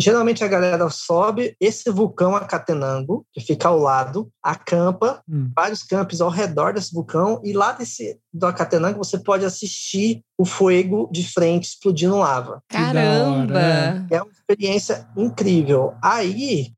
[0.00, 5.50] geralmente a galera sobe esse vulcão Acatenango, que fica ao lado, acampa, hum.
[5.54, 10.44] vários campos ao redor desse vulcão, e lá desse, do Acatenango você pode assistir o
[10.44, 12.62] fogo de frente explodindo lava.
[12.68, 14.06] Caramba!
[14.10, 15.94] É uma experiência incrível.
[16.02, 16.72] Aí,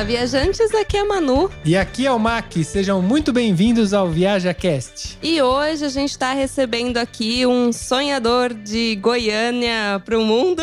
[0.00, 1.50] Olá, viajantes, aqui é a Manu.
[1.62, 5.18] E aqui é o Mac, sejam muito bem-vindos ao ViajaCast.
[5.22, 10.62] E hoje a gente está recebendo aqui um sonhador de Goiânia para o mundo.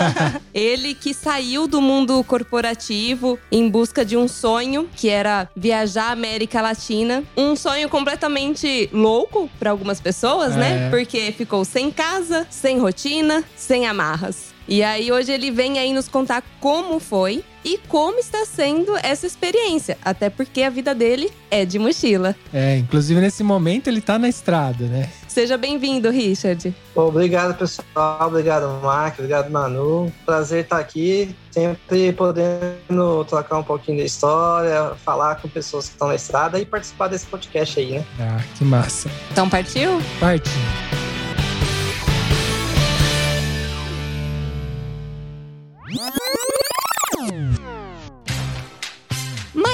[0.54, 6.12] Ele que saiu do mundo corporativo em busca de um sonho, que era viajar à
[6.12, 7.22] América Latina.
[7.36, 10.70] Um sonho completamente louco para algumas pessoas, né?
[10.70, 10.74] é.
[10.76, 10.90] né?
[10.90, 14.54] Porque ficou sem casa, sem rotina, sem amarras.
[14.66, 19.26] E aí hoje ele vem aí nos contar como foi e como está sendo essa
[19.26, 19.98] experiência.
[20.04, 22.34] Até porque a vida dele é de mochila.
[22.52, 25.08] É, inclusive nesse momento ele está na estrada, né?
[25.28, 26.74] Seja bem-vindo, Richard.
[26.94, 28.26] Obrigado, pessoal.
[28.26, 29.14] Obrigado, Mark.
[29.18, 30.12] Obrigado, Manu.
[30.26, 31.34] Prazer estar aqui.
[31.52, 36.66] Sempre podendo trocar um pouquinho da história, falar com pessoas que estão na estrada e
[36.66, 38.04] participar desse podcast aí, né?
[38.18, 39.08] Ah, que massa.
[39.30, 40.02] Então partiu?
[40.18, 40.50] Partiu.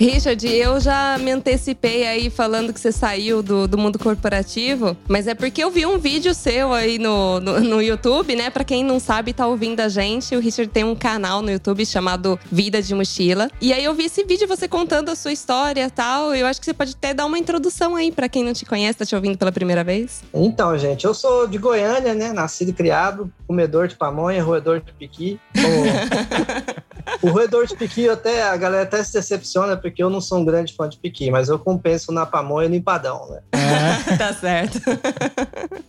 [0.00, 5.26] Richard, eu já me antecipei aí falando que você saiu do, do mundo corporativo, mas
[5.26, 8.48] é porque eu vi um vídeo seu aí no, no, no YouTube, né?
[8.48, 11.84] Pra quem não sabe, tá ouvindo a gente, o Richard tem um canal no YouTube
[11.84, 13.50] chamado Vida de Mochila.
[13.60, 16.34] E aí eu vi esse vídeo você contando a sua história e tal.
[16.34, 18.96] Eu acho que você pode até dar uma introdução aí para quem não te conhece,
[19.00, 20.22] tá te ouvindo pela primeira vez.
[20.32, 22.32] Então, gente, eu sou de Goiânia, né?
[22.32, 25.38] Nascido e criado, comedor de pamonha, roedor de piqui.
[27.22, 30.44] o roedor de piqui, até, a galera até se decepciona, porque eu não sou um
[30.44, 33.40] grande fã de piqui, mas eu compenso na pamonha e no empadão, né?
[33.52, 34.80] É, tá certo.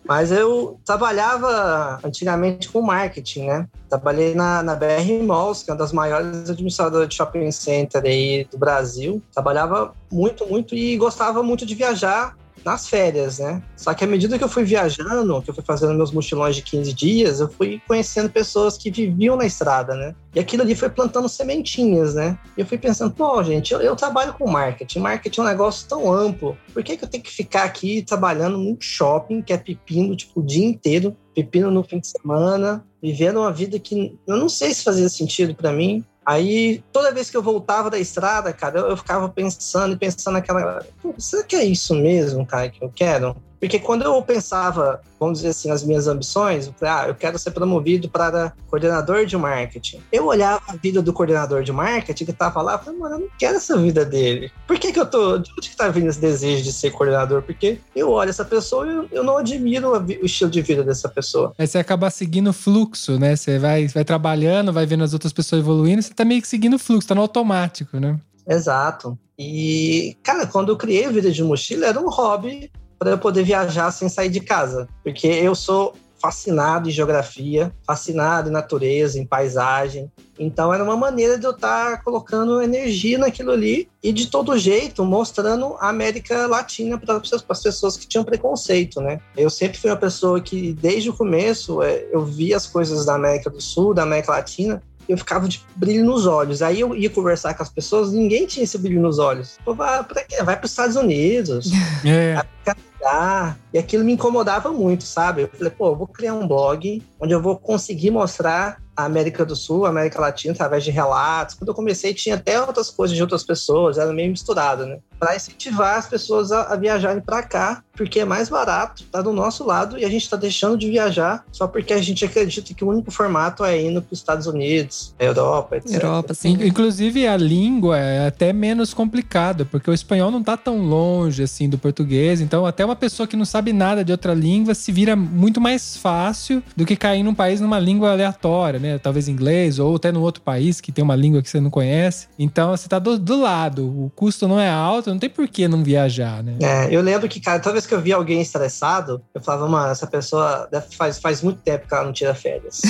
[0.07, 3.67] mas eu trabalhava antigamente com marketing, né?
[3.89, 8.47] Trabalhei na, na BR Malls, que é uma das maiores administradoras de shopping center aí
[8.51, 9.21] do Brasil.
[9.33, 13.61] Trabalhava muito, muito e gostava muito de viajar nas férias, né?
[13.75, 16.61] Só que à medida que eu fui viajando, que eu fui fazendo meus mochilões de
[16.61, 20.15] 15 dias, eu fui conhecendo pessoas que viviam na estrada, né?
[20.35, 22.37] E aquilo ali foi plantando sementinhas, né?
[22.57, 24.99] E eu fui pensando, pô, gente, eu, eu, trabalho com marketing.
[24.99, 26.57] Marketing é um negócio tão amplo.
[26.73, 30.39] Por que, que eu tenho que ficar aqui trabalhando num shopping que é pepino, tipo,
[30.39, 31.15] o dia inteiro?
[31.35, 35.55] Pepino no fim de semana, vivendo uma vida que eu não sei se fazia sentido
[35.55, 36.03] para mim.
[36.31, 40.35] Aí, toda vez que eu voltava da estrada, cara, eu, eu ficava pensando e pensando
[40.35, 40.85] naquela.
[41.17, 43.35] Será que é isso mesmo, cara, que eu quero?
[43.61, 47.37] Porque quando eu pensava, vamos dizer assim, as minhas ambições, eu falei, ah, eu quero
[47.37, 50.01] ser promovido para coordenador de marketing.
[50.11, 53.19] Eu olhava a vida do coordenador de marketing que estava lá, eu falei, mano, eu
[53.19, 54.51] não quero essa vida dele.
[54.65, 55.37] Por que, que eu tô.
[55.37, 57.43] De onde que tá vindo esse desejo de ser coordenador?
[57.43, 61.07] Porque eu olho essa pessoa e eu, eu não admiro o estilo de vida dessa
[61.07, 61.53] pessoa.
[61.59, 63.35] Aí você acaba seguindo o fluxo, né?
[63.35, 66.73] Você vai, vai trabalhando, vai vendo as outras pessoas evoluindo, você tá meio que seguindo
[66.73, 68.19] o fluxo, tá no automático, né?
[68.47, 69.15] Exato.
[69.37, 72.71] E, cara, quando eu criei a Vida de Mochila, era um hobby
[73.01, 74.87] para eu poder viajar sem sair de casa.
[75.03, 80.11] Porque eu sou fascinado em geografia, fascinado em natureza, em paisagem.
[80.37, 84.55] Então era uma maneira de eu estar tá colocando energia naquilo ali e de todo
[84.55, 87.19] jeito mostrando a América Latina para
[87.49, 89.19] as pessoas que tinham preconceito, né?
[89.35, 93.15] Eu sempre fui uma pessoa que desde o começo é, eu via as coisas da
[93.15, 96.61] América do Sul, da América Latina eu ficava de brilho nos olhos.
[96.61, 99.57] Aí eu ia conversar com as pessoas, ninguém tinha esse brilho nos olhos.
[99.63, 100.43] Pô, vai quê?
[100.43, 101.71] Vai para os Estados Unidos.
[102.03, 102.43] É.
[102.63, 103.55] Canadá.
[103.73, 105.43] E aquilo me incomodava muito, sabe?
[105.43, 109.45] Eu falei, pô, eu vou criar um blog onde eu vou conseguir mostrar a América
[109.45, 111.55] do Sul, a América Latina, através de relatos.
[111.55, 114.99] Quando eu comecei, tinha até outras coisas de outras pessoas, era meio misturado, né?
[115.21, 119.31] Para incentivar as pessoas a, a viajarem para cá, porque é mais barato, tá do
[119.31, 122.83] nosso lado e a gente está deixando de viajar só porque a gente acredita que
[122.83, 126.01] o único formato é indo para os Estados Unidos, Europa, etc.
[126.01, 126.57] Europa, sim.
[126.63, 131.69] Inclusive a língua é até menos complicada, porque o espanhol não tá tão longe assim
[131.69, 135.15] do português, então até uma pessoa que não sabe nada de outra língua se vira
[135.15, 138.97] muito mais fácil do que cair num país numa língua aleatória, né?
[138.97, 142.27] Talvez inglês ou até num outro país que tem uma língua que você não conhece.
[142.39, 145.67] Então você tá do, do lado, o custo não é alto, não tem por que
[145.67, 146.57] não viajar, né?
[146.61, 149.91] É, eu lembro que, cara, toda vez que eu via alguém estressado, eu falava, mano,
[149.91, 152.81] essa pessoa faz, faz muito tempo que ela não tira férias.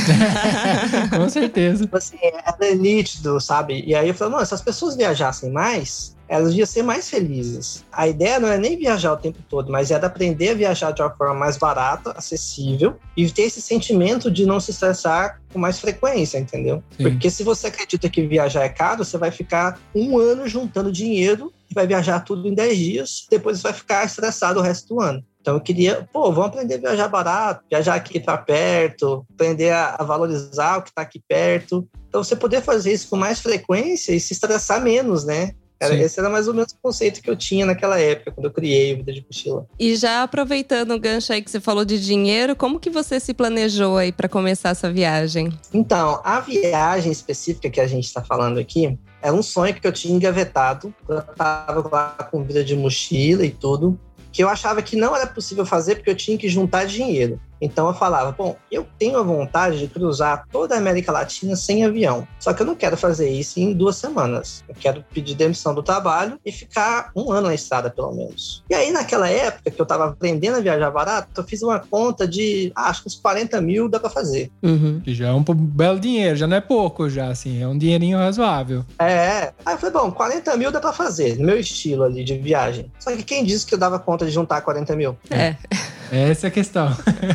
[1.15, 1.83] Com certeza.
[1.83, 3.83] Tipo assim, ela é nítido, sabe?
[3.85, 7.83] E aí eu falei, mano, se as pessoas viajassem mais, elas iam ser mais felizes.
[7.91, 10.91] A ideia não é nem viajar o tempo todo, mas é de aprender a viajar
[10.91, 15.59] de uma forma mais barata, acessível e ter esse sentimento de não se estressar com
[15.59, 16.81] mais frequência, entendeu?
[16.95, 17.03] Sim.
[17.03, 21.51] Porque se você acredita que viajar é caro, você vai ficar um ano juntando dinheiro
[21.69, 25.01] e vai viajar tudo em 10 dias, depois você vai ficar estressado o resto do
[25.01, 25.21] ano.
[25.41, 29.95] Então eu queria, pô, vamos aprender a viajar barato, viajar aqui para perto, aprender a,
[29.99, 31.85] a valorizar o que está aqui perto.
[32.07, 35.55] Então você poder fazer isso com mais frequência e se estressar menos, né?
[35.81, 36.01] Era, Sim.
[36.01, 38.93] esse era mais ou menos o conceito que eu tinha naquela época, quando eu criei
[38.93, 39.65] o Vida de Mochila.
[39.79, 43.33] E já aproveitando o gancho aí que você falou de dinheiro, como que você se
[43.33, 45.51] planejou aí para começar essa viagem?
[45.73, 49.91] Então, a viagem específica que a gente está falando aqui é um sonho que eu
[49.91, 53.99] tinha engavetado quando eu estava lá com vida de mochila e tudo,
[54.31, 57.39] que eu achava que não era possível fazer porque eu tinha que juntar dinheiro.
[57.61, 61.85] Então eu falava, bom, eu tenho a vontade de cruzar toda a América Latina sem
[61.85, 62.27] avião.
[62.39, 64.63] Só que eu não quero fazer isso em duas semanas.
[64.67, 68.63] Eu quero pedir demissão do trabalho e ficar um ano na estrada, pelo menos.
[68.69, 72.27] E aí, naquela época que eu estava aprendendo a viajar barato, eu fiz uma conta
[72.27, 74.51] de, ah, acho que uns 40 mil dá para fazer.
[74.63, 74.99] Uhum.
[75.03, 78.17] Que já é um belo dinheiro, já não é pouco, já, assim, é um dinheirinho
[78.17, 78.83] razoável.
[78.99, 79.51] É.
[79.65, 82.91] Aí eu falei, bom, 40 mil dá pra fazer, no meu estilo ali de viagem.
[82.99, 85.17] Só que quem disse que eu dava conta de juntar 40 mil?
[85.29, 85.55] É.
[86.11, 86.89] Essa é a questão.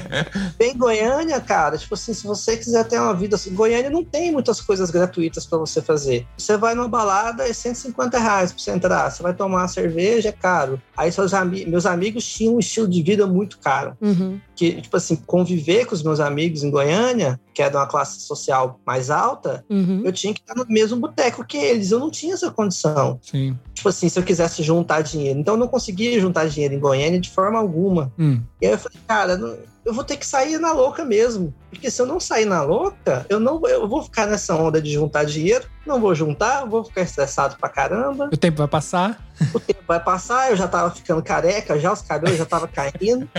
[0.58, 4.30] Bem, Goiânia, cara, tipo assim, se você quiser ter uma vida assim, Goiânia não tem
[4.30, 6.26] muitas coisas gratuitas pra você fazer.
[6.36, 9.10] Você vai numa balada, é 150 reais pra você entrar.
[9.10, 10.80] Você vai tomar uma cerveja, é caro.
[10.96, 13.96] Aí seus ami meus amigos tinham um estilo de vida muito caro.
[14.00, 14.38] Uhum.
[14.56, 18.20] Que, tipo assim, conviver com os meus amigos em Goiânia, que é de uma classe
[18.20, 20.00] social mais alta, Uhum.
[20.04, 21.90] eu tinha que estar no mesmo boteco que eles.
[21.90, 23.18] Eu não tinha essa condição.
[23.22, 23.56] Sim.
[23.74, 25.38] tipo assim, se eu quisesse juntar dinheiro.
[25.38, 28.10] Então eu não conseguia juntar dinheiro em Goiânia de forma alguma.
[28.18, 28.40] Hum.
[28.60, 29.54] E aí eu falei, cara, não-
[29.86, 31.54] eu vou ter que sair na louca mesmo.
[31.70, 34.92] Porque se eu não sair na louca, eu não eu vou ficar nessa onda de
[34.92, 38.28] juntar dinheiro, não vou juntar, vou ficar estressado pra caramba.
[38.32, 39.24] O tempo vai passar.
[39.54, 43.28] O tempo vai passar, eu já tava ficando careca, já os cabelos já tava caindo.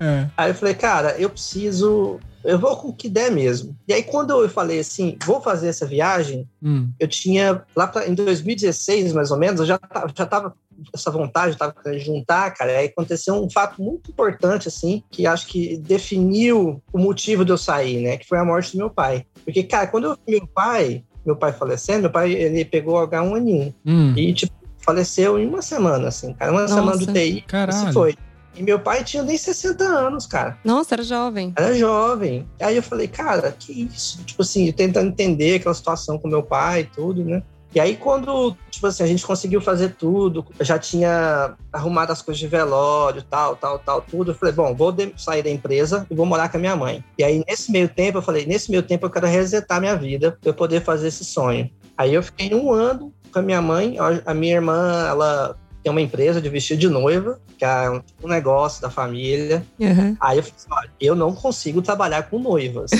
[0.00, 0.26] É.
[0.36, 2.18] Aí eu falei, cara, eu preciso.
[2.42, 3.74] Eu vou com o que der mesmo.
[3.88, 6.90] E aí, quando eu falei assim, vou fazer essa viagem, Hum.
[7.00, 9.78] eu tinha, lá pra, em 2016, mais ou menos, eu já
[10.16, 10.54] já tava
[10.92, 12.78] essa vontade, eu tava querendo juntar, cara.
[12.78, 17.58] Aí aconteceu um fato muito importante, assim, que acho que definiu o motivo de eu
[17.58, 18.16] sair, né?
[18.16, 19.24] Que foi a morte do meu pai.
[19.44, 23.72] Porque, cara, quando eu vi meu pai, meu pai falecendo, meu pai, ele pegou H1N1
[23.86, 24.14] Hum.
[24.16, 26.50] e, tipo, faleceu em uma semana, assim, cara.
[26.52, 26.74] Uma Nossa.
[26.74, 27.86] semana do TI, Caralho.
[27.86, 28.14] se foi.
[28.56, 30.56] E meu pai tinha nem 60 anos, cara.
[30.62, 31.52] Nossa, era jovem.
[31.56, 32.46] Era jovem.
[32.60, 34.22] Aí eu falei, cara, que isso?
[34.24, 37.42] Tipo assim, tentando entender aquela situação com meu pai e tudo, né?
[37.74, 42.38] E aí, quando, tipo assim, a gente conseguiu fazer tudo, já tinha arrumado as coisas
[42.38, 44.30] de velório, tal, tal, tal, tudo.
[44.30, 47.04] Eu falei, bom, vou sair da empresa e vou morar com a minha mãe.
[47.18, 50.38] E aí, nesse meio tempo, eu falei, nesse meio tempo eu quero resetar minha vida
[50.40, 51.68] pra eu poder fazer esse sonho.
[51.98, 53.96] Aí eu fiquei um ano com a minha mãe.
[54.24, 58.28] A minha irmã, ela tem uma empresa de vestido de noiva, que é um um
[58.28, 59.64] negócio da família.
[59.78, 60.16] Uhum.
[60.18, 62.90] Aí eu falei assim, olha, eu não consigo trabalhar com noivas.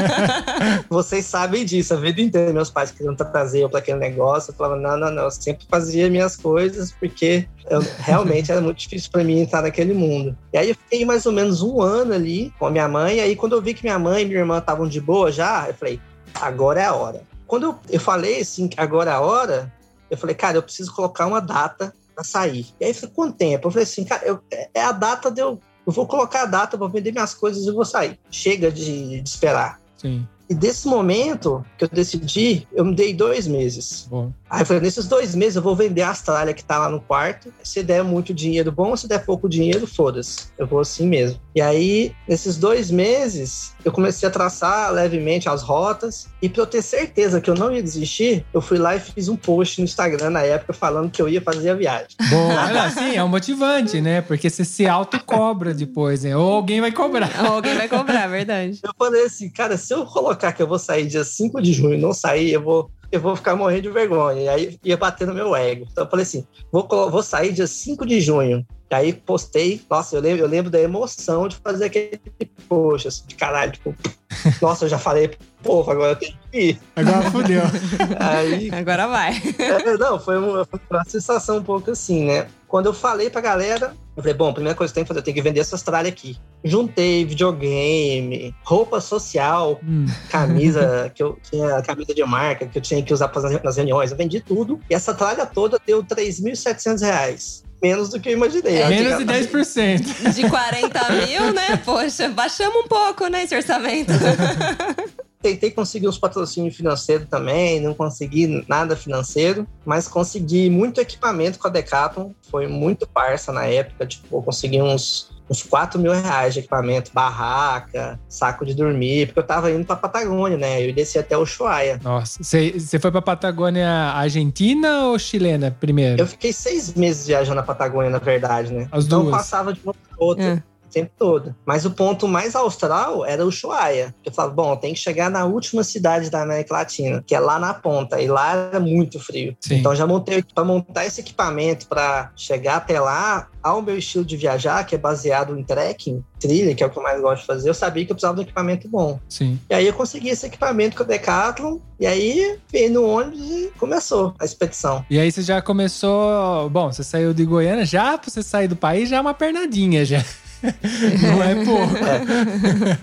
[0.88, 4.50] Vocês sabem disso, a vida inteira meus pais queriam trazer eu para aquele negócio.
[4.50, 8.78] Eu falava, não, não, não, eu sempre fazia minhas coisas porque eu, realmente era muito
[8.78, 10.36] difícil para mim entrar naquele mundo.
[10.52, 13.16] E aí eu fiquei mais ou menos um ano ali com a minha mãe.
[13.16, 15.66] E aí quando eu vi que minha mãe e minha irmã estavam de boa já,
[15.68, 15.98] eu falei,
[16.34, 17.22] agora é a hora.
[17.46, 19.72] Quando eu, eu falei assim, agora é a hora,
[20.14, 22.66] eu falei, cara, eu preciso colocar uma data para sair.
[22.80, 23.66] E aí foi quanto tempo?
[23.68, 24.40] Eu falei assim, cara, eu-
[24.72, 25.60] é a data de eu.
[25.86, 28.18] Eu vou colocar a data, vou vender minhas coisas e vou sair.
[28.30, 29.78] Chega de, de esperar.
[29.98, 30.26] Sim.
[30.54, 34.06] E desse momento que eu decidi, eu me dei dois meses.
[34.08, 34.32] Bom.
[34.48, 37.00] Aí eu falei, nesses dois meses eu vou vender a Austrália que tá lá no
[37.00, 37.52] quarto.
[37.64, 40.44] Se der muito dinheiro bom, se der pouco dinheiro, foda-se.
[40.56, 41.40] Eu vou assim mesmo.
[41.56, 46.28] E aí, nesses dois meses, eu comecei a traçar levemente as rotas.
[46.40, 49.28] E pra eu ter certeza que eu não ia desistir, eu fui lá e fiz
[49.28, 52.08] um post no Instagram na época falando que eu ia fazer a viagem.
[52.30, 54.20] Bom, olha, sim, é um motivante, né?
[54.20, 56.36] Porque você se autocobra depois, né?
[56.36, 57.44] Ou alguém vai cobrar.
[57.44, 58.78] Alguém vai cobrar, é verdade.
[58.84, 61.94] Eu falei assim, cara, se eu colocar que eu vou sair dia 5 de junho
[61.94, 62.90] e não sair, eu vou.
[63.10, 64.42] eu vou ficar morrendo de vergonha.
[64.42, 65.86] E aí ia bater no meu ego.
[65.90, 68.66] Então eu falei assim: vou, vou sair dia 5 de junho.
[68.90, 72.20] E aí postei, nossa, eu lembro, eu lembro da emoção de fazer aquele
[72.68, 73.94] post, assim, de caralho, tipo,
[74.60, 75.32] nossa, eu já falei,
[75.62, 76.80] povo, agora eu tenho que ir.
[76.94, 77.62] Agora fodeu.
[78.20, 79.32] Aí, Agora vai.
[79.58, 82.46] é, não, foi uma, foi uma sensação um pouco assim, né?
[82.68, 85.08] Quando eu falei pra galera, eu falei, bom, a primeira coisa que eu tenho que
[85.08, 86.38] fazer, eu tenho que vender essas tralhas aqui.
[86.64, 90.06] Juntei videogame, roupa social, Hum.
[90.30, 93.30] camisa, que eu tinha camisa de marca, que eu tinha que usar
[93.62, 94.10] nas reuniões.
[94.10, 94.80] Eu vendi tudo.
[94.88, 97.62] E essa tralha toda deu 3.700 reais.
[97.82, 98.76] Menos do que eu imaginei.
[98.80, 100.32] É, Menos de Antigamente- 10%.
[100.34, 101.76] De 40 mil, né?
[101.84, 104.10] Poxa, baixamos um pouco, né, esse orçamento.
[105.42, 111.68] Tentei conseguir uns patrocínios financeiros também, não consegui nada financeiro, mas consegui muito equipamento com
[111.68, 112.30] a Decathlon.
[112.50, 117.10] Foi muito parça na época, tipo, eu consegui uns, uns 4 mil reais de equipamento,
[117.12, 120.86] barraca, saco de dormir, porque eu tava indo pra Patagônia, né?
[120.86, 122.00] Eu desci até Ushuaia.
[122.02, 126.20] Nossa, você foi pra Patagônia Argentina ou chilena primeiro?
[126.20, 128.88] Eu fiquei seis meses viajando na Patagônia, na verdade, né?
[128.90, 129.36] As então eu duas.
[129.36, 130.44] passava de uma pra outra.
[130.44, 130.62] É.
[130.94, 131.54] o tempo todo.
[131.66, 134.14] Mas o ponto mais austral era o Ushuaia.
[134.24, 137.58] Eu falava, bom, tem que chegar na última cidade da América Latina, que é lá
[137.58, 138.20] na ponta.
[138.20, 139.56] E lá era muito frio.
[139.60, 139.76] Sim.
[139.76, 144.36] Então já montei para montar esse equipamento para chegar até lá, ao meu estilo de
[144.36, 147.46] viajar, que é baseado em trekking, trilha, que é o que eu mais gosto de
[147.46, 149.18] fazer, eu sabia que eu precisava de um equipamento bom.
[149.26, 149.58] Sim.
[149.70, 153.72] E aí eu consegui esse equipamento com a Decathlon, e aí veio no ônibus e
[153.78, 155.04] começou a expedição.
[155.08, 156.68] E aí você já começou.
[156.68, 160.04] Bom, você saiu de Goiânia, já pra você sair do país, já é uma pernadinha
[160.04, 160.22] já.
[161.22, 161.94] Não é pouco.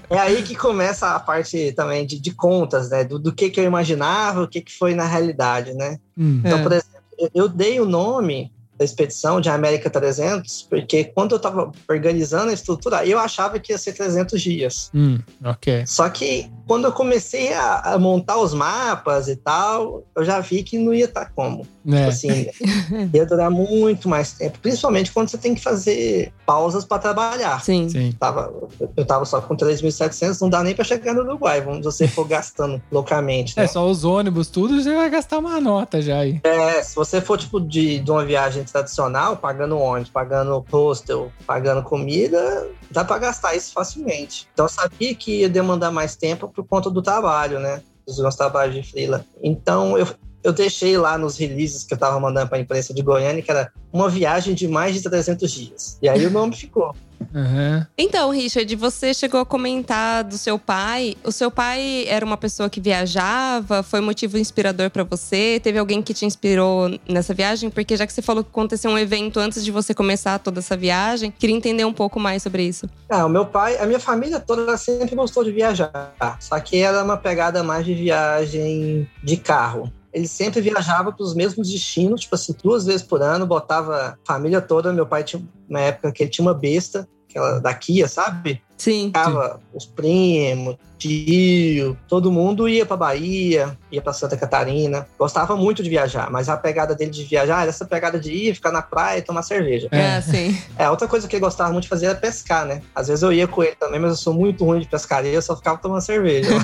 [0.10, 3.04] É aí que começa a parte também de, de contas, né?
[3.04, 6.00] Do, do que, que eu imaginava, o que, que foi na realidade, né?
[6.18, 6.42] Hum.
[6.44, 6.64] Então, É.
[6.64, 7.02] por exemplo,
[7.34, 8.52] eu dei o nome
[8.82, 13.72] da expedição de América 300, porque quando eu estava organizando a estrutura, eu achava que
[13.72, 14.90] ia ser 300 dias.
[14.92, 15.84] Hum, ok.
[15.86, 20.64] Só que quando eu comecei a, a montar os mapas e tal, eu já vi
[20.64, 21.68] que não ia estar como.
[21.86, 21.98] É.
[21.98, 22.48] Tipo assim,
[23.14, 27.64] ia durar muito mais tempo, principalmente quando você tem que fazer pausas para trabalhar.
[27.64, 27.90] Sim.
[27.90, 28.12] Sim.
[28.20, 28.54] Tava,
[28.96, 32.26] eu tava só com 3.700, não dá nem para chegar no Uruguai, vamos você for
[32.28, 33.56] gastando loucamente.
[33.58, 33.66] Né?
[33.66, 36.40] É, só os ônibus, tudo, você vai gastar uma nota já aí.
[36.44, 41.84] É, se você for tipo de, de uma viagem tradicional, pagando ônibus, pagando hostel, pagando
[41.84, 44.48] comida, dá para gastar isso facilmente.
[44.54, 47.82] Então eu sabia que ia demandar mais tempo por conta do trabalho, né?
[48.06, 49.26] Dos meus trabalhos de freela.
[49.44, 50.08] Então eu,
[50.44, 53.52] eu deixei lá nos releases que eu tava mandando para a imprensa de Goiânia, que
[53.52, 55.98] era uma viagem de mais de 300 dias.
[56.02, 56.96] E aí o nome ficou.
[57.34, 57.88] Aham.
[57.98, 61.16] Então, Richard, você chegou a comentar do seu pai.
[61.24, 63.84] O seu pai era uma pessoa que viajava?
[63.84, 65.60] Foi motivo inspirador pra você?
[65.62, 67.70] Teve alguém que te inspirou nessa viagem?
[67.70, 70.76] Porque já que você falou que aconteceu um evento antes de você começar toda essa
[70.76, 72.90] viagem, queria entender um pouco mais sobre isso.
[73.10, 76.14] Ah, o meu pai, a minha família toda ela sempre gostou de viajar.
[76.40, 79.92] Só que era uma pegada mais de viagem de carro.
[80.14, 84.18] Ele sempre viajava para os mesmos destinos, tipo assim, duas vezes por ano, botava a
[84.26, 84.92] família toda.
[84.92, 88.62] Meu pai tinha, na época que ele tinha uma besta, aquela da Kia, sabe?
[88.82, 89.08] Sim.
[89.08, 95.08] Ficava os primos, tio, todo mundo ia para Bahia, ia para Santa Catarina.
[95.18, 98.56] Gostava muito de viajar, mas a pegada dele de viajar era essa pegada de ir,
[98.56, 99.88] ficar na praia e tomar cerveja.
[99.92, 100.18] É.
[100.18, 100.58] É, sim.
[100.78, 102.82] É, outra coisa que ele gostava muito de fazer era pescar, né?
[102.94, 105.42] Às vezes eu ia com ele também, mas eu sou muito ruim de pescaria, eu
[105.42, 106.50] só ficava tomando cerveja.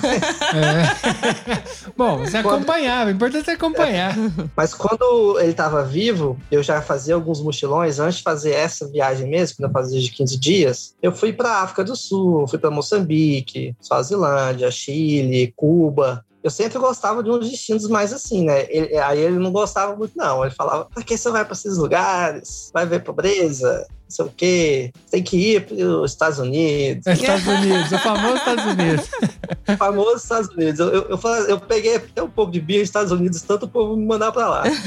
[0.48, 1.92] É.
[1.96, 4.16] Bom, você acompanhava, o importante é acompanhar.
[4.56, 8.00] mas quando ele estava vivo, eu já fazia alguns mochilões.
[8.00, 11.62] Antes de fazer essa viagem mesmo, quando eu fazia de 15 dias, eu fui para
[11.62, 12.07] África do Sul,
[12.48, 16.24] fui para Moçambique, Suazilândia, Chile, Cuba.
[16.44, 18.66] Eu sempre gostava de uns destinos mais assim, né?
[18.70, 20.44] Ele- aí ele não gostava muito, não.
[20.46, 22.70] Ele falava: pra que você vai para esses lugares?
[22.74, 23.86] Vai ver pobreza?
[24.08, 24.94] Não sei o quê.
[25.12, 27.06] Tem que ir para os Estados Unidos.
[27.06, 29.06] É Estados Unidos, o famoso Estados Unidos.
[29.78, 30.80] famoso Estados Unidos.
[30.80, 33.98] Eu, eu, eu, peguei até um pouco de birra nos Estados Unidos, tanto o povo
[33.98, 34.64] me mandar pra lá.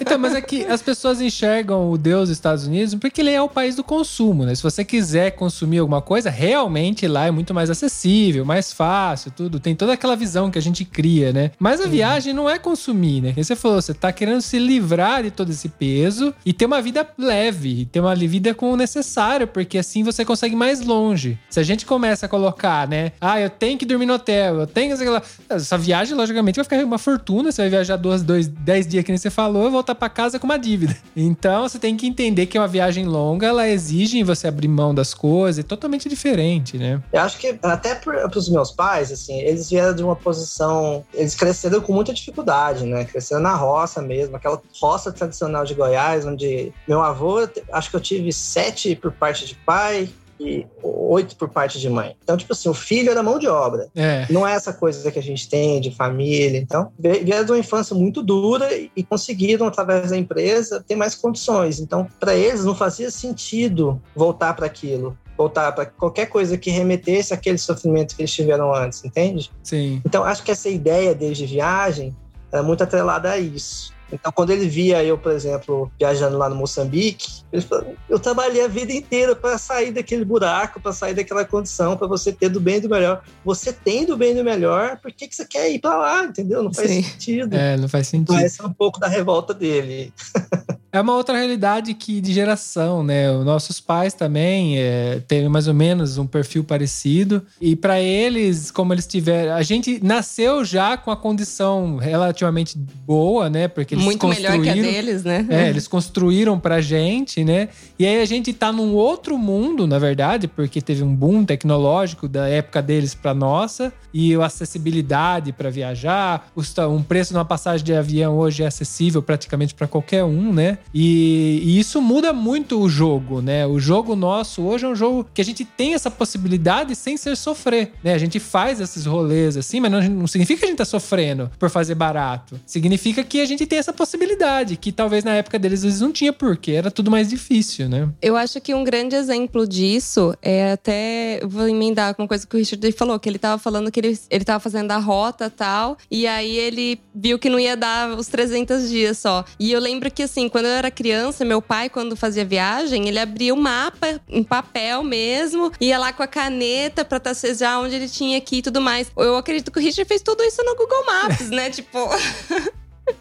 [0.00, 3.40] Então, mas é que as pessoas enxergam o Deus dos Estados Unidos porque ele é
[3.40, 4.54] o país do consumo, né?
[4.54, 9.60] Se você quiser consumir alguma coisa, realmente lá é muito mais acessível, mais fácil, tudo.
[9.60, 11.52] Tem toda aquela visão que a gente cria, né?
[11.58, 13.34] Mas a viagem não é consumir, né?
[13.36, 17.06] Você falou, você tá querendo se livrar de todo esse peso e ter uma vida
[17.18, 21.38] leve, ter uma vida com o necessário, porque assim você consegue mais longe.
[21.48, 23.12] Se a gente começa a colocar, né?
[23.20, 25.04] Ah, eu tenho que dormir no hotel, eu tenho que.
[25.48, 27.52] Essa viagem, logicamente, vai ficar uma fortuna.
[27.52, 30.38] Você vai viajar duas, dois, dez dias, que nem você falou, e voltar pra casa
[30.38, 30.96] com uma dívida.
[31.14, 34.94] Então você tem que entender que é uma viagem longa, ela exige você abrir mão
[34.94, 37.02] das coisas, é totalmente diferente, né?
[37.12, 41.04] Eu acho que até para os meus pais, assim, eles vieram de uma posição.
[41.12, 43.04] Eles cresceram com muita dificuldade, né?
[43.04, 48.00] Cresceram na roça mesmo, aquela roça tradicional de Goiás, onde meu avô, acho que eu
[48.00, 50.08] tive sete por parte de pai,
[50.40, 52.16] e oito por parte de mãe.
[52.22, 53.88] Então, tipo assim, o filho era mão de obra.
[53.94, 54.26] É.
[54.30, 56.58] Não é essa coisa que a gente tem de família.
[56.58, 61.78] Então, vieram de uma infância muito dura e conseguiram, através da empresa, ter mais condições.
[61.78, 67.32] Então, para eles, não fazia sentido voltar para aquilo voltar para qualquer coisa que remetesse
[67.32, 69.50] àquele sofrimento que eles tiveram antes, entende?
[69.62, 70.02] Sim.
[70.04, 72.14] Então, acho que essa ideia deles de viagem
[72.52, 73.90] é muito atrelada a isso.
[74.12, 78.64] Então, quando ele via eu, por exemplo, viajando lá no Moçambique, ele falou: eu trabalhei
[78.64, 82.60] a vida inteira para sair daquele buraco, para sair daquela condição, para você ter do
[82.60, 83.22] bem e do melhor.
[83.44, 86.24] Você tem do bem e do melhor, por que, que você quer ir para lá?
[86.24, 86.62] Entendeu?
[86.62, 87.02] Não faz Sim.
[87.02, 87.54] sentido.
[87.54, 88.38] É, não faz sentido.
[88.38, 90.12] Essa é um pouco da revolta dele.
[90.92, 93.30] É uma outra realidade que de geração, né?
[93.30, 97.42] Os nossos pais também é, têm mais ou menos um perfil parecido.
[97.60, 99.54] E para eles, como eles tiveram.
[99.54, 103.68] A gente nasceu já com a condição relativamente boa, né?
[103.68, 105.46] Porque eles Muito melhor que a construíram- deles, né?
[105.48, 107.68] É, eles construíram pra gente, né?
[107.96, 112.26] E aí a gente tá num outro mundo, na verdade, porque teve um boom tecnológico
[112.26, 116.50] da época deles pra nossa, e a acessibilidade pra viajar,
[116.90, 120.78] um preço de uma passagem de avião hoje é acessível praticamente pra qualquer um, né?
[120.94, 123.66] E, e isso muda muito o jogo, né?
[123.66, 127.36] O jogo nosso hoje é um jogo que a gente tem essa possibilidade sem ser
[127.36, 128.14] sofrer, né?
[128.14, 131.50] A gente faz esses rolês assim, mas não, não significa que a gente tá sofrendo
[131.58, 132.60] por fazer barato.
[132.66, 136.32] Significa que a gente tem essa possibilidade, que talvez na época deles eles não tinha
[136.32, 138.08] porque era tudo mais difícil, né?
[138.20, 141.40] Eu acho que um grande exemplo disso é até.
[141.44, 144.18] Vou emendar com uma coisa que o Richard falou, que ele tava falando que ele,
[144.30, 148.26] ele tava fazendo a rota tal, e aí ele viu que não ia dar os
[148.28, 149.44] 300 dias só.
[149.58, 153.18] E eu lembro que, assim, quando eu era criança, meu pai, quando fazia viagem, ele
[153.18, 158.08] abria o mapa em papel mesmo, ia lá com a caneta pra tracejar onde ele
[158.08, 159.10] tinha ir e tudo mais.
[159.16, 161.70] Eu acredito que o Richard fez tudo isso no Google Maps, né?
[161.80, 161.98] Tipo.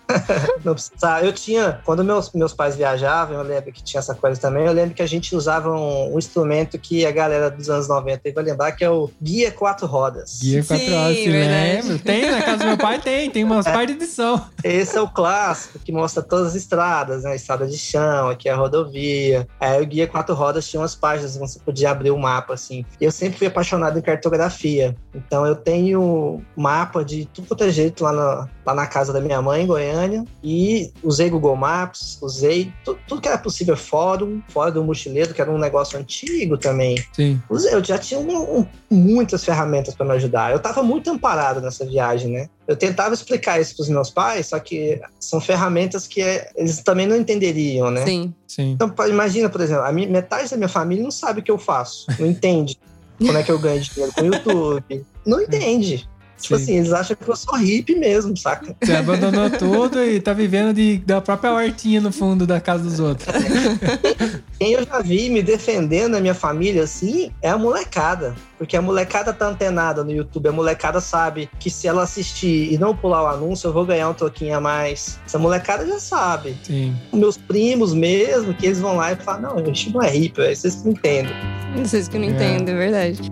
[0.64, 1.26] Não precisava.
[1.26, 4.66] Eu tinha, quando meus, meus pais viajavam, eu lembro que tinha essa coisa também.
[4.66, 8.32] Eu lembro que a gente usava um, um instrumento que a galera dos anos 90
[8.34, 10.40] vai lembrar, que é o Guia Quatro Rodas.
[10.42, 11.88] Guia 4 Sim, se verdade.
[11.88, 12.00] lembra?
[12.00, 14.46] Tem, na casa do meu pai tem, tem umas par de edição.
[14.64, 17.36] Esse é o clássico que mostra todas as estradas, né?
[17.36, 19.48] Estrada de chão, aqui é a rodovia.
[19.60, 22.86] Aí o Guia Quatro Rodas tinha umas páginas onde você podia abrir o mapa, assim.
[23.00, 24.96] E eu sempre fui apaixonado em cartografia.
[25.14, 29.22] Então eu tenho mapa de tudo quanto é jeito lá na, lá na casa da
[29.22, 29.99] minha mãe, em Goiânia.
[30.44, 35.42] E usei Google Maps, usei tu- tudo que era possível, fórum, fórum do mochileiro, que
[35.42, 36.98] era um negócio antigo também.
[37.14, 37.42] Sim.
[37.50, 40.52] Usei, Eu já tinha um- um- muitas ferramentas para me ajudar.
[40.52, 42.50] Eu estava muito amparado nessa viagem, né?
[42.68, 46.82] Eu tentava explicar isso para os meus pais, só que são ferramentas que é, eles
[46.84, 48.06] também não entenderiam, né?
[48.06, 48.34] Sim.
[48.48, 48.72] Sim.
[48.72, 51.58] Então, imagina, por exemplo, a minha, metade da minha família não sabe o que eu
[51.58, 52.78] faço, não entende
[53.18, 55.06] como é que eu ganho dinheiro com o YouTube.
[55.26, 56.08] Não entende.
[56.40, 56.64] Tipo Sim.
[56.64, 58.76] assim, eles acham que eu sou hippie mesmo, saca?
[58.82, 63.00] Você abandonou tudo e tá vivendo de, da própria hortinha no fundo da casa dos
[63.00, 63.28] outros.
[64.60, 68.36] Quem eu já vi me defendendo na minha família, assim, é a molecada.
[68.58, 70.50] Porque a molecada tá antenada no YouTube.
[70.50, 74.10] A molecada sabe que se ela assistir e não pular o anúncio, eu vou ganhar
[74.10, 75.18] um troquinho a mais.
[75.26, 76.58] Essa molecada já sabe.
[76.64, 76.94] Sim.
[77.14, 80.54] Meus primos mesmo, que eles vão lá e falam, não, a gente não é hippie,
[80.56, 81.34] vocês não entendem.
[81.78, 82.32] Vocês que não É.
[82.32, 83.32] entendem, é verdade.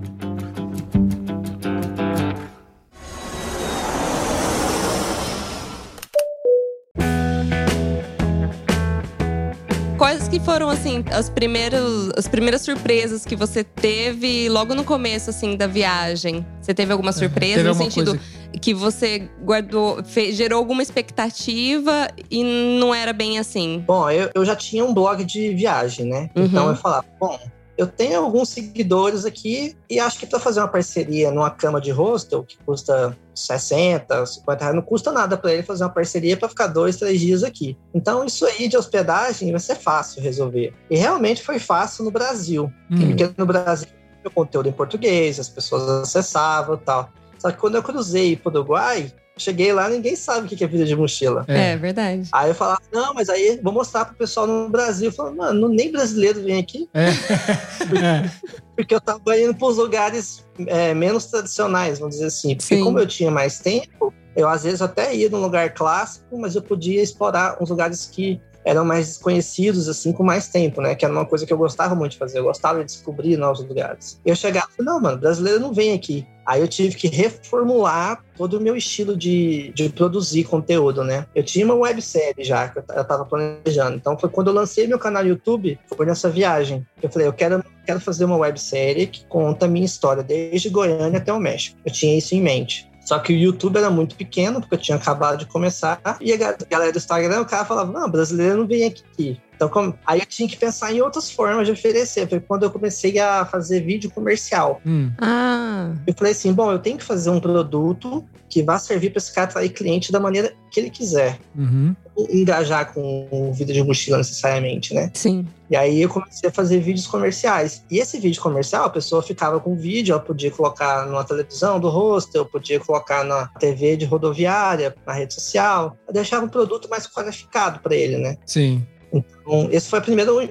[10.27, 15.29] Quais que foram, assim, as primeiras, as primeiras surpresas que você teve logo no começo,
[15.29, 16.45] assim, da viagem?
[16.61, 20.81] Você teve alguma surpresa Teve no alguma sentido coisa que você guardou, fe- gerou alguma
[20.81, 22.43] expectativa e
[22.77, 23.81] não era bem assim?
[23.87, 26.29] Bom, eu, eu já tinha um blog de viagem, né?
[26.35, 26.43] Uhum.
[26.43, 27.39] Então eu falava, bom,
[27.77, 31.91] eu tenho alguns seguidores aqui e acho que para fazer uma parceria numa cama de
[31.91, 36.49] hostel, que custa 60, 50 reais, não custa nada para ele fazer uma parceria para
[36.49, 37.77] ficar dois, três dias aqui.
[37.93, 40.73] Então isso aí de hospedagem vai ser fácil resolver.
[40.89, 42.71] E realmente foi fácil no Brasil.
[42.89, 43.87] Hum, Porque no Brasil
[44.25, 47.09] o conteúdo em português, as pessoas acessavam e tal.
[47.39, 50.67] Só que quando eu cruzei para o Uruguai, cheguei lá ninguém sabe o que é
[50.67, 51.45] vida de mochila.
[51.47, 51.77] É, é.
[51.77, 52.29] verdade.
[52.31, 55.07] Aí eu falava, não, mas aí vou mostrar pro pessoal no Brasil.
[55.07, 57.07] Eu falava, mano, nem brasileiro vem aqui, É.
[57.07, 58.31] É.
[58.75, 62.55] porque eu tava indo pros lugares é, menos tradicionais, vamos dizer assim.
[62.55, 62.83] Porque Sim.
[62.83, 66.61] como eu tinha mais tempo, eu às vezes até ia num lugar clássico, mas eu
[66.61, 70.93] podia explorar uns lugares que eram mais desconhecidos, assim, com mais tempo, né?
[70.93, 72.39] Que era uma coisa que eu gostava muito de fazer.
[72.39, 74.19] Eu gostava de descobrir novos lugares.
[74.25, 76.27] Eu chegava e não, mano, brasileiro não vem aqui.
[76.45, 81.25] Aí eu tive que reformular todo o meu estilo de, de produzir conteúdo, né?
[81.33, 83.95] Eu tinha uma websérie já, que eu, eu tava planejando.
[83.95, 86.85] Então foi quando eu lancei meu canal no YouTube, foi nessa viagem.
[87.01, 91.19] Eu falei, eu quero, quero fazer uma websérie que conta a minha história, desde Goiânia
[91.19, 91.77] até o México.
[91.85, 92.89] Eu tinha isso em mente.
[93.07, 96.01] Só que o YouTube era muito pequeno, porque eu tinha acabado de começar.
[96.19, 99.39] E a ga- galera do Instagram, o cara falava, não, brasileiro não vem aqui.
[99.55, 102.27] Então, como, aí eu tinha que pensar em outras formas de oferecer.
[102.27, 104.81] Foi quando eu comecei a fazer vídeo comercial.
[104.85, 109.09] Hum, Ah, Eu falei assim, bom, eu tenho que fazer um produto que vá servir
[109.09, 111.39] para esse cara atrair cliente da maneira que ele quiser.
[111.55, 111.95] uhum.
[112.15, 115.11] Não Engajar com o vídeo de mochila necessariamente, né?
[115.13, 115.45] sim.
[115.69, 117.83] E aí eu comecei a fazer vídeos comerciais.
[117.91, 121.79] E esse vídeo comercial, a pessoa ficava com o vídeo, ela podia colocar numa televisão
[121.79, 125.97] do hostel, podia colocar na TV de rodoviária, na rede social.
[126.07, 128.37] Eu deixava um produto mais qualificado para ele, né?
[128.45, 128.85] Sim.
[129.11, 130.49] Então, esse foi o primeiro.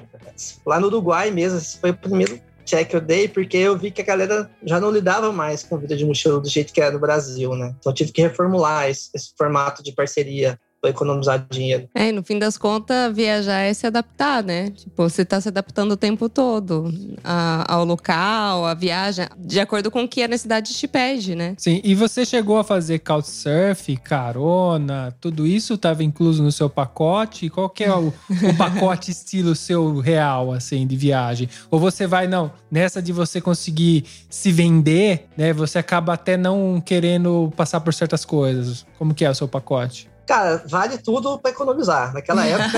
[0.65, 4.01] Lá no Uruguai mesmo, esse foi o primeiro check eu dei, porque eu vi que
[4.01, 6.99] a galera já não lidava mais com vida de mochila do jeito que era no
[6.99, 7.73] Brasil, né?
[7.79, 11.89] Então tive que reformular esse, esse formato de parceria para economizar dinheiro.
[11.95, 14.69] É, e no fim das contas, viajar é se adaptar, né?
[14.71, 19.89] Tipo, você tá se adaptando o tempo todo a- ao local, à viagem, de acordo
[19.89, 21.55] com o que a necessidade te pede, né?
[21.57, 27.49] Sim, e você chegou a fazer couchsurf, carona, tudo isso estava incluso no seu pacote?
[27.49, 28.13] Qual que é o, o
[28.57, 31.49] pacote estilo seu real, assim, de viagem?
[31.71, 36.79] Ou você vai, não, nessa de você conseguir se vender, né, você acaba até não
[36.79, 38.85] querendo passar por certas coisas.
[38.99, 40.07] Como que é o seu pacote?
[40.27, 42.13] Cara, vale tudo para economizar.
[42.13, 42.77] Naquela época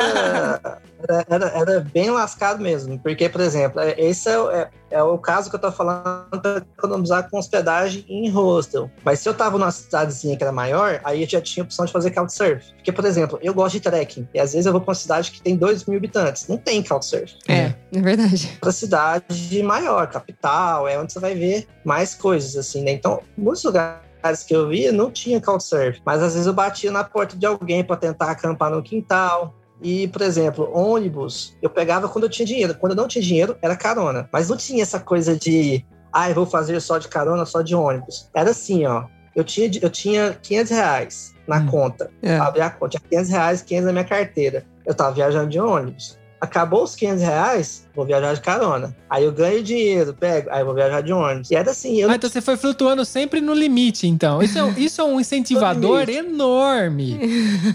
[1.07, 2.99] era, era, era bem lascado mesmo.
[2.99, 6.39] Porque, por exemplo, é- esse é, o- é- é o caso que eu tô falando
[6.41, 8.89] para economizar com hospedagem em hostel.
[9.03, 11.85] Mas se eu tava numa cidadezinha que era maior, aí eu já tinha a opção
[11.85, 12.71] de fazer couchsurf.
[12.75, 14.27] Porque, por exemplo, eu gosto de trekking.
[14.33, 16.47] E às vezes eu vou pra uma cidade que tem 2 mil habitantes.
[16.47, 17.33] Não tem couchsurf.
[17.47, 18.57] É, é verdade.
[18.61, 22.91] Pra cidade maior, capital, é onde você vai ver mais coisas, assim, né?
[22.91, 24.08] Então, muitos lugares
[24.45, 27.83] que eu via não tinha couchsurf, mas às vezes eu batia na porta de alguém
[27.83, 29.55] para tentar acampar no quintal.
[29.81, 32.75] E, por exemplo, ônibus, eu pegava quando eu tinha dinheiro.
[32.75, 34.27] Quando eu não tinha dinheiro, era carona.
[34.31, 37.73] Mas não tinha essa coisa de, ah, eu vou fazer só de carona, só de
[37.73, 38.29] ônibus.
[38.35, 39.05] Era assim, ó.
[39.33, 41.67] Eu tinha, eu tinha 500 reais na Hum.
[41.67, 42.11] conta.
[42.21, 42.35] É.
[42.37, 44.65] Abri a conta, tinha 500 reais, 500 na minha carteira.
[44.85, 46.18] Eu tava viajando de ônibus.
[46.41, 48.95] Acabou os 500 reais, vou viajar de carona.
[49.09, 51.51] Aí eu ganho dinheiro, pego, aí vou viajar de ônibus.
[51.51, 54.41] E era assim, eu Ah, então você foi flutuando sempre no limite, então.
[54.41, 57.19] Isso é, um- isso é um incentivador enorme.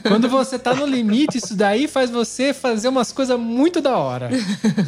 [0.09, 4.31] Quando você tá no limite, isso daí faz você fazer umas coisas muito da hora.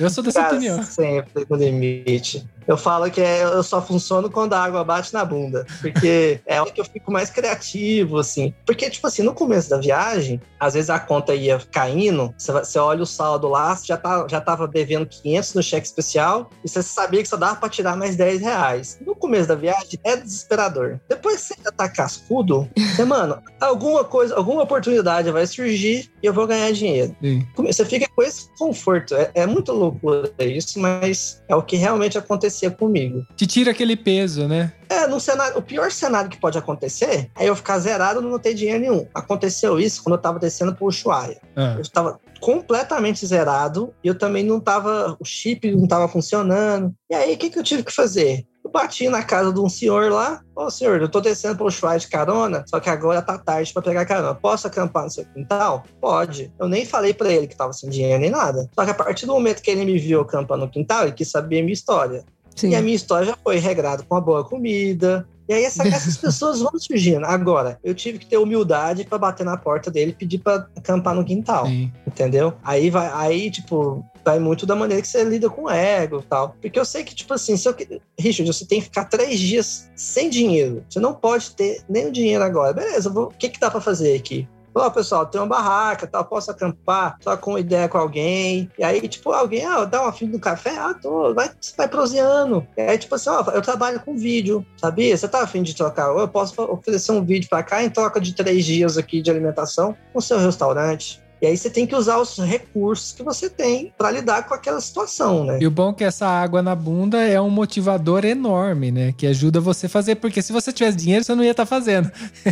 [0.01, 0.83] Eu sou dessa cara, opinião.
[0.83, 2.47] sempre no limite.
[2.67, 5.67] Eu falo que é- eu só funciono quando a água bate na bunda.
[5.81, 8.53] Porque é que eu fico mais criativo, assim.
[8.65, 13.03] Porque, tipo assim, no começo da viagem, às vezes a conta ia caindo, você, olha
[13.03, 16.83] o saldo lá, você já, tá, já tava devendo 500 no cheque especial, e você
[16.83, 18.99] sabia que só dava pra tirar mais 10 reais.
[19.05, 20.99] No começo da viagem, é desesperador.
[21.09, 26.27] Depois que você já tá cascudo, você, mano, alguma coisa, alguma oportunidade vai surgir e
[26.27, 27.17] eu vou ganhar dinheiro.
[27.23, 27.47] Sim.
[27.57, 29.15] Você fica com esse conforto.
[29.15, 32.19] É, é muito loucura isso, mas é o que realmente
[32.57, 33.27] acontecia comigo.
[33.37, 34.73] Te tira aquele peso, né?
[34.89, 38.39] É, no cenário, o pior cenário que pode acontecer é eu ficar zerado e não
[38.39, 39.07] ter dinheiro nenhum.
[39.15, 41.41] Aconteceu isso quando eu tava descendo pro Ushuaia.
[41.55, 46.95] Ah, Eu estava completamente zerado e eu também não tava, o chip não tava funcionando.
[47.11, 48.47] E aí, o que, que eu tive que fazer?
[48.65, 50.41] Eu bati na casa de um senhor lá.
[50.55, 53.81] Ô, senhor, eu tô descendo pro Ushuaia de carona, só que agora tá tarde pra
[53.81, 54.35] pegar carona.
[54.35, 55.85] Posso acampar no seu quintal?
[56.01, 56.53] Pode.
[56.59, 58.69] Eu nem falei pra ele que tava sem dinheiro nem nada.
[58.75, 61.31] Só que a partir do momento que ele me viu acampando no quintal, ele quis
[61.31, 62.25] saber a minha história.
[62.57, 62.71] Sim.
[62.71, 65.29] E a minha história já foi regrada com uma boa comida.
[65.49, 67.25] E aí essa- essas pessoas vão surgindo.
[67.25, 71.15] Agora, eu tive que ter humildade pra bater na porta dele e pedir pra acampar
[71.15, 71.93] no quintal, sim.
[72.05, 72.55] entendeu?
[72.65, 76.27] Aí vai, aí tipo, vai muito da maneira que você lida com o ego e
[76.29, 76.57] tal.
[76.61, 77.77] Porque eu sei que, tipo assim, se eu,
[78.19, 80.85] Richard, você tem que ficar três dias sem dinheiro.
[80.91, 82.73] Você não pode ter nem o dinheiro agora.
[82.73, 84.49] Beleza, vou- o que que dá pra fazer aqui?
[84.79, 88.71] Ó, pessoal, tem uma barraca, tal, posso acampar, só com ideia com alguém.
[88.79, 90.77] E aí, tipo, alguém, ah, dá uma fila no café?
[90.77, 92.67] Ah, tô, vai, vai proseando.
[92.77, 95.17] E aí, tipo assim, ó, eu trabalho com vídeo, sabia?
[95.17, 96.15] Você tá afim de trocar?
[96.15, 99.97] Eu posso oferecer um vídeo pra cá em troca de três dias aqui de alimentação
[100.15, 101.25] no seu restaurante.
[101.41, 104.81] E aí você tem que usar os recursos que você tem pra lidar com aquela
[104.81, 105.59] situação, né?
[105.61, 109.13] E o bom é que essa água na bunda é um motivador enorme, né?
[109.17, 110.15] Que ajuda você a fazer.
[110.17, 112.11] Porque se você tivesse dinheiro, você não ia estar fazendo.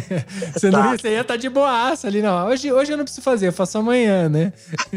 [0.53, 2.21] você, não ia, você ia estar de boaça ali.
[2.21, 4.53] Não, hoje, hoje eu não preciso fazer, eu faço amanhã, né?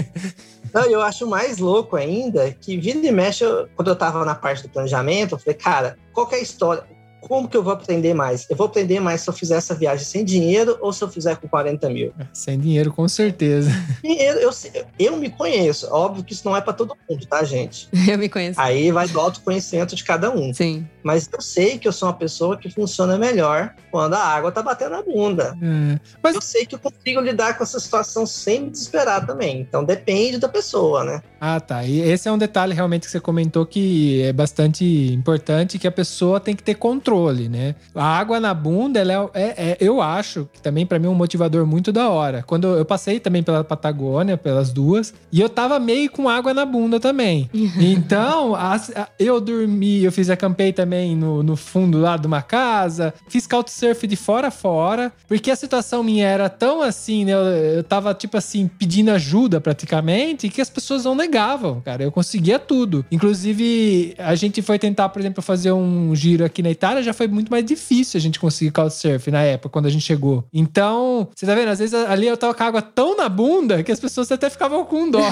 [0.73, 4.35] Não, eu acho mais louco ainda que vira e mexe, eu- quando eu tava na
[4.35, 6.83] parte do planejamento, eu falei, cara, qual que é a história?
[7.21, 8.45] Como que eu vou aprender mais?
[8.49, 11.35] Eu vou aprender mais se eu fizer essa viagem sem dinheiro ou se eu fizer
[11.37, 12.13] com 40 mil?
[12.31, 13.69] Sem dinheiro, com certeza.
[14.03, 14.51] Dinheiro, eu,
[14.99, 15.87] eu me conheço.
[15.91, 17.89] Óbvio que isso não é para todo mundo, tá, gente?
[18.07, 18.59] Eu me conheço.
[18.59, 20.53] Aí vai do autoconhecimento de cada um.
[20.53, 20.87] Sim.
[21.07, 24.61] Mas eu sei que eu sou uma pessoa que funciona melhor quando a água tá
[24.61, 25.57] batendo na bunda.
[25.61, 25.99] É.
[26.21, 29.61] Mas Eu sei que eu consigo lidar com essa situação sem me desesperar também.
[29.61, 31.21] Então depende da pessoa, né?
[31.39, 31.85] Ah, tá.
[31.85, 35.91] E esse é um detalhe realmente que você comentou que é bastante importante, que a
[35.91, 37.75] pessoa tem que ter controle né?
[37.95, 41.09] A água na bunda, ela é, é, é eu acho que também para mim é
[41.09, 42.43] um motivador muito da hora.
[42.45, 46.65] Quando eu passei também pela Patagônia, pelas duas, e eu tava meio com água na
[46.65, 47.49] bunda também.
[47.97, 52.41] Então, a, a, eu dormi, eu fiz acampei também no, no fundo lá de uma
[52.41, 57.33] casa, fiz couchsurf de fora a fora, porque a situação minha era tão assim, né?
[57.33, 57.39] Eu,
[57.77, 62.03] eu tava, tipo assim, pedindo ajuda praticamente, que as pessoas não negavam, cara.
[62.03, 63.05] Eu conseguia tudo.
[63.11, 67.27] Inclusive, a gente foi tentar, por exemplo, fazer um giro aqui na Itália, já foi
[67.27, 70.43] muito mais difícil a gente conseguir couchsurf na época, quando a gente chegou.
[70.53, 71.69] Então, você tá vendo?
[71.69, 74.49] Às vezes ali eu tava com a água tão na bunda que as pessoas até
[74.49, 75.21] ficavam com dó.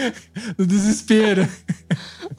[0.56, 1.48] do desespero.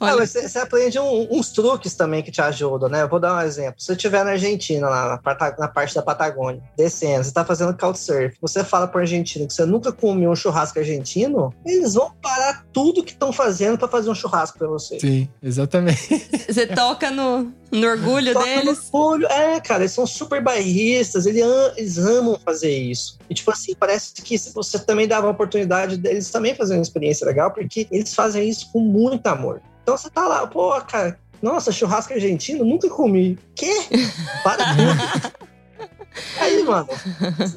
[0.00, 0.14] Olha.
[0.14, 3.02] Ah, você, você, aprende um, uns truques também que te ajudam, né?
[3.02, 3.74] Eu vou dar um exemplo.
[3.78, 7.76] Se você estiver na Argentina, lá na, na, parte da Patagônia, descendo, você tá fazendo
[7.76, 12.64] couchsurf, você fala pro argentino que você nunca comeu um churrasco argentino, eles vão parar
[12.72, 14.98] tudo que estão fazendo para fazer um churrasco para você.
[14.98, 15.92] Sim, exatamente.
[16.48, 18.90] Você toca no, no orgulho toca deles?
[18.92, 19.26] No orgulho.
[19.26, 21.44] É, cara, eles são super bairristas, eles,
[21.76, 23.18] eles amam fazer isso.
[23.28, 27.26] E, tipo assim, parece que você também dava a oportunidade deles também fazerem uma experiência
[27.26, 29.60] legal, porque eles fazem isso com muito amor.
[29.82, 33.38] Então você tá lá, pô, cara, nossa, churrasco argentino, nunca comi.
[33.54, 33.74] Quê?
[34.44, 35.52] Para tudo.
[36.38, 36.88] Aí, mano,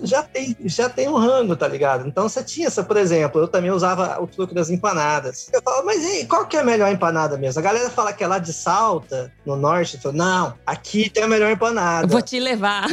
[0.03, 2.07] já tem, já tem um rango, tá ligado?
[2.07, 5.49] Então você tinha essa, por exemplo, eu também usava o truque das empanadas.
[5.51, 7.59] Eu falava, mas aí, qual que é a melhor empanada mesmo?
[7.59, 9.95] A galera fala que é lá de Salta, no norte.
[9.95, 12.07] Eu falo, não, aqui tem a melhor empanada.
[12.07, 12.87] vou te levar.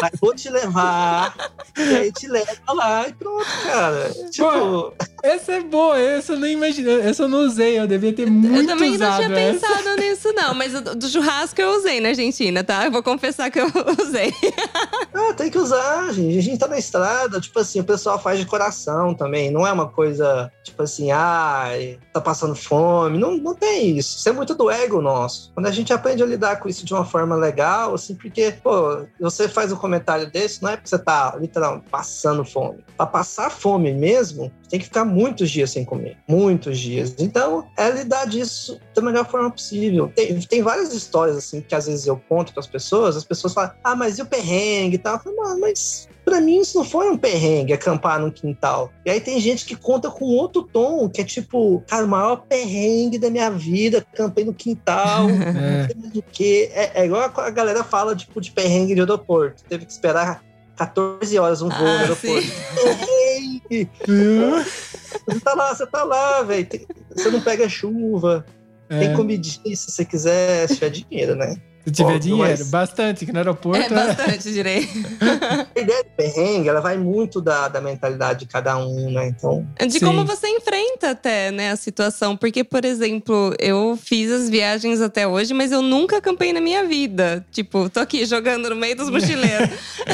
[0.00, 1.34] Mas vou te levar.
[1.76, 4.12] e aí te leva lá e pronto, cara.
[4.30, 4.48] Tipo.
[4.48, 7.00] Pô, essa é boa, essa eu nem imaginei.
[7.00, 9.58] Essa eu não usei, eu devia ter muito Eu também não tinha essa.
[9.58, 10.54] pensado nisso, não.
[10.54, 12.84] Mas do churrasco eu usei na Argentina, tá?
[12.84, 13.66] Eu vou confessar que eu
[14.00, 14.32] usei.
[15.14, 16.38] Ah, tem que usar, gente.
[16.38, 19.50] A gente tá na estrada, tipo assim, o pessoal faz de coração também.
[19.50, 21.68] Não é uma coisa, tipo assim, ah,
[22.12, 23.18] tá passando fome.
[23.18, 24.18] Não, não tem isso.
[24.18, 25.50] Isso é muito do ego nosso.
[25.54, 29.04] Quando a gente aprende a lidar com isso de uma forma legal, assim, porque, pô,
[29.20, 32.84] você faz um comentário desse, não é porque você tá literalmente passando fome.
[32.96, 36.16] Pra passar fome mesmo, tem que ficar muitos dias sem comer.
[36.28, 37.14] Muitos dias.
[37.18, 40.12] Então, é lidar disso da melhor forma possível.
[40.14, 43.54] Tem, tem várias histórias, assim, que às vezes eu conto para as pessoas, as pessoas
[43.54, 45.14] falam, ah, mas e o perrengue e tal?
[45.14, 48.92] Eu falo, mas para mim isso não foi um perrengue, acampar no quintal.
[49.04, 52.44] E aí tem gente que conta com outro tom, que é tipo, cara, o maior
[52.46, 55.88] perrengue da minha vida, acampei no quintal, é.
[55.94, 56.70] não sei o quê.
[56.74, 59.64] É, é igual a galera fala, tipo, de perrengue de aeroporto.
[59.64, 60.42] Teve que esperar
[60.76, 62.46] 14 horas um voo ah, no aeroporto.
[65.26, 66.68] Você tá lá, você tá lá, velho.
[67.14, 68.44] Você não pega chuva.
[68.88, 69.00] É.
[69.00, 71.54] Tem comidinha se você quiser, se tiver dinheiro, né?
[71.88, 72.70] Se tiver Óbvio, dinheiro, mas...
[72.70, 73.80] bastante, que no aeroporto.
[73.80, 74.88] É, bastante, direi.
[75.74, 79.28] a ideia do perrengue, ela vai muito da, da mentalidade de cada um, né?
[79.28, 79.66] Então.
[79.86, 80.04] De Sim.
[80.04, 82.36] como você enfrenta até, né, a situação.
[82.36, 86.84] Porque, por exemplo, eu fiz as viagens até hoje, mas eu nunca acampei na minha
[86.84, 87.44] vida.
[87.50, 89.70] Tipo, tô aqui jogando no meio dos mochileiros.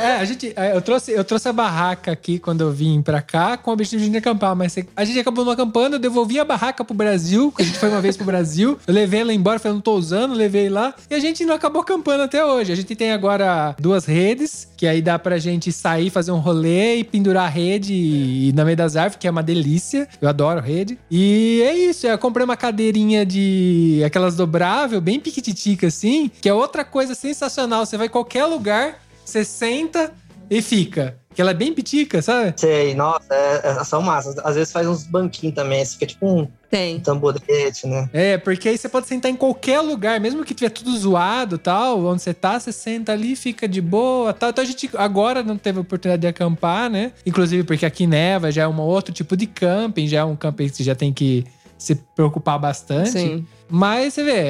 [0.00, 3.20] é, a gente, é, eu, trouxe, eu trouxe a barraca aqui quando eu vim pra
[3.20, 6.44] cá com o objetivo de acampar, mas a gente acabou não acampando, eu devolvi a
[6.44, 8.78] barraca pro Brasil, que a gente foi uma vez pro Brasil.
[8.86, 10.94] Eu levei ela embora, falei, não tô usando, levei lá.
[11.10, 12.72] E a gente não acabou acampando até hoje.
[12.72, 16.96] A gente tem agora duas redes, que aí dá pra gente sair, fazer um rolê
[16.96, 20.08] e pendurar a rede e, e na meio das árvores, que é uma delícia.
[20.20, 20.98] Eu adoro rede.
[21.10, 22.06] E é isso.
[22.06, 27.86] Eu comprei uma cadeirinha de aquelas dobrável, bem piquititica assim, que é outra coisa sensacional.
[27.86, 30.12] Você vai qualquer lugar, você senta
[30.50, 31.16] e fica.
[31.34, 32.54] Que ela é bem pitica, sabe?
[32.56, 34.38] Sei, nossa, é, é, são massas.
[34.38, 36.96] Às vezes faz uns banquinhos também, assim, fica tipo um, Tem.
[36.96, 38.08] um tamborete, né?
[38.12, 42.04] É, porque aí você pode sentar em qualquer lugar, mesmo que tiver tudo zoado tal,
[42.04, 44.50] onde você tá, você senta ali, fica de boa tal.
[44.50, 47.12] Então a gente agora não teve oportunidade de acampar, né?
[47.26, 50.68] Inclusive porque aqui neva, já é um outro tipo de camping, já é um camping
[50.68, 51.44] que você já tem que
[51.76, 53.10] se preocupar bastante.
[53.10, 53.46] Sim.
[53.68, 54.44] Mas você vê,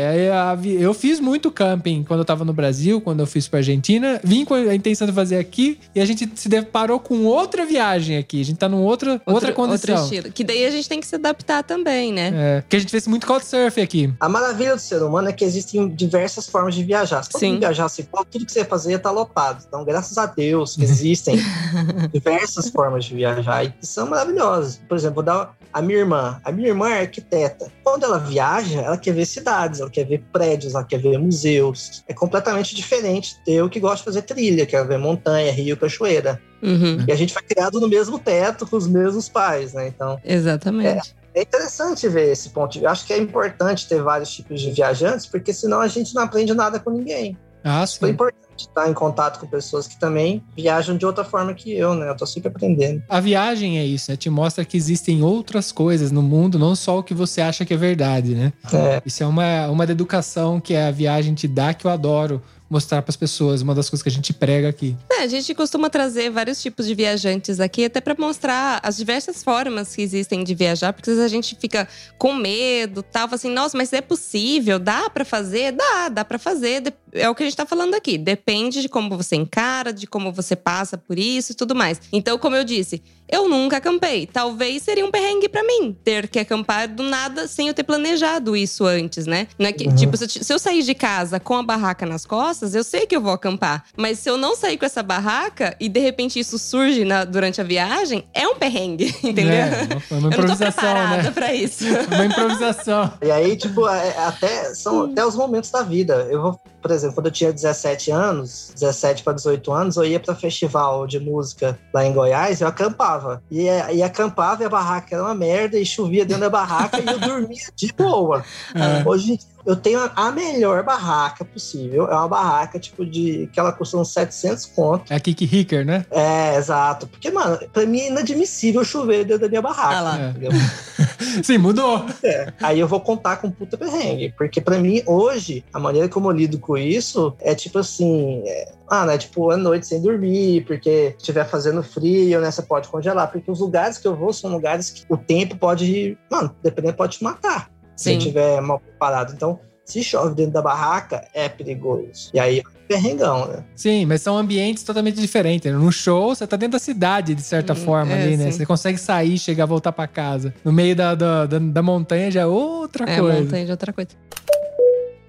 [0.79, 4.21] eu fiz muito camping quando eu tava no Brasil, quando eu fiz pra Argentina.
[4.23, 8.17] Vim com a intenção de fazer aqui e a gente se deparou com outra viagem
[8.17, 8.41] aqui.
[8.41, 9.95] A gente tá numa outra, outro, outra condição.
[9.95, 10.33] Outro estilo.
[10.33, 12.33] Que daí a gente tem que se adaptar também, né?
[12.35, 14.13] É, porque a gente fez muito couchsurf aqui.
[14.21, 17.23] A maravilha do ser humano é que existem diversas formas de viajar.
[17.23, 19.65] Se você viajasse igual, tudo que você fazia tá lotado.
[19.67, 21.39] Então, graças a Deus que existem
[22.13, 24.81] diversas formas de viajar e que são maravilhosas.
[24.89, 26.41] Por exemplo, vou dar a minha irmã.
[26.45, 27.71] A minha irmã é arquiteta.
[27.83, 32.03] Quando ela viaja, ela quer ver cidades, ela quer ver prédios, ela quer ver museus.
[32.09, 36.41] É completamente diferente eu que gosto de fazer trilha, quero ver montanha, rio, cachoeira.
[36.63, 37.05] Uhum.
[37.07, 39.89] E a gente foi criado no mesmo teto com os mesmos pais, né?
[39.89, 40.19] Então.
[40.25, 41.15] Exatamente.
[41.35, 42.79] É, é interessante ver esse ponto.
[42.79, 46.23] Eu acho que é importante ter vários tipos de viajantes, porque senão a gente não
[46.23, 47.37] aprende nada com ninguém.
[47.65, 48.15] Ah, Foi sim.
[48.15, 52.09] importante estar em contato com pessoas que também viajam de outra forma que eu, né?
[52.09, 53.03] Eu tô sempre aprendendo.
[53.09, 54.17] A viagem é isso, né?
[54.17, 57.75] Te mostra que existem outras coisas no mundo, não só o que você acha que
[57.75, 58.53] é verdade, né?
[58.73, 63.03] É, Isso é uma, uma educação que a viagem te dá que eu adoro mostrar
[63.03, 64.97] para as pessoas, uma das coisas que a gente prega aqui.
[65.13, 69.45] É, a gente costuma trazer vários tipos de viajantes aqui, até para mostrar as diversas
[69.45, 71.87] formas que existem de viajar, porque às vezes a gente fica
[72.19, 76.39] com medo, tal, fala assim, nossa, mas é possível, dá para fazer, dá, dá para
[76.39, 76.83] fazer.
[77.15, 78.19] É o que a gente tá falando aqui.
[78.19, 82.01] Depende de como você encara, de como você passa por isso e tudo mais.
[82.13, 84.27] Então, como eu disse, eu nunca acampei.
[84.27, 88.57] Talvez seria um perrengue para mim ter que acampar do nada sem eu ter planejado
[88.57, 89.47] isso antes, né?
[89.59, 89.95] Não é que, Uhum.
[89.95, 92.83] Tipo, se eu, ti- se eu sair de casa com a barraca nas costas, eu
[92.83, 93.85] sei que eu vou acampar.
[93.97, 97.61] Mas se eu não sair com essa barraca e de repente isso surge na- durante
[97.61, 99.55] a viagem, é um perrengue, entendeu?
[99.55, 101.31] É, uma, uma eu não tô improvisação, preparada né?
[101.31, 101.85] pra isso.
[102.13, 103.13] Uma improvisação.
[103.23, 104.75] E aí, tipo, é- até, Hum.
[104.75, 106.27] são até os momentos da vida.
[106.31, 110.21] Eu vou, por exemplo, quando eu tinha 17 anos, 17 para 18 anos, eu ia
[110.21, 113.43] para festival de música lá em Goiás, eu acampava.
[113.51, 113.63] E,
[113.95, 117.19] e acampava e a barraca era uma merda, e chovia dentro da barraca e eu
[117.19, 118.45] dormia de boa.
[118.75, 119.09] É.
[119.09, 122.07] Hoje eu tenho a- melhor barraca possível.
[122.09, 125.13] É uma barraca, tipo, de que ela custa uns 700 conto.
[125.13, 126.05] É a Kiki Hicker, né?
[126.11, 127.07] É, exato.
[127.07, 129.97] Porque, mano, pra mim é inadmissível chover dentro da minha barraca.
[129.97, 130.21] Ah lá.
[130.21, 130.31] É.
[130.31, 130.51] entendeu?
[131.43, 132.05] Sim, mudou.
[132.23, 132.53] É.
[132.61, 134.35] Aí eu vou contar com puta perrengue.
[134.37, 138.43] Porque pra mim, hoje, a maneira como eu lido com isso é tipo assim.
[138.47, 139.19] É, ah, né?
[139.19, 142.51] Tipo, à noite sem dormir, porque estiver fazendo frio, né?
[142.51, 143.31] Você pode congelar.
[143.31, 146.17] Porque os lugares que eu vou são lugares que o tempo pode.
[146.31, 147.71] Mano, dependendo, pode te matar.
[147.97, 148.19] Se Sim.
[148.19, 149.33] estiver mal preparado.
[149.35, 152.31] Então, se chove dentro da barraca, é perigoso.
[152.33, 153.65] E aí, perrengão, né?
[153.77, 155.71] Sim, mas são ambientes totalmente diferentes.
[155.71, 155.79] né?
[155.79, 158.45] No show, você tá dentro da cidade, de certa Hum, forma, é, ali, né?
[158.51, 158.59] sim.
[158.59, 160.55] Você consegue sair, chegar, voltar pra casa.
[160.65, 163.43] No meio da, da, da, da montanha já é outra É, coisa.
[163.43, 164.11] montanha de outra coisa.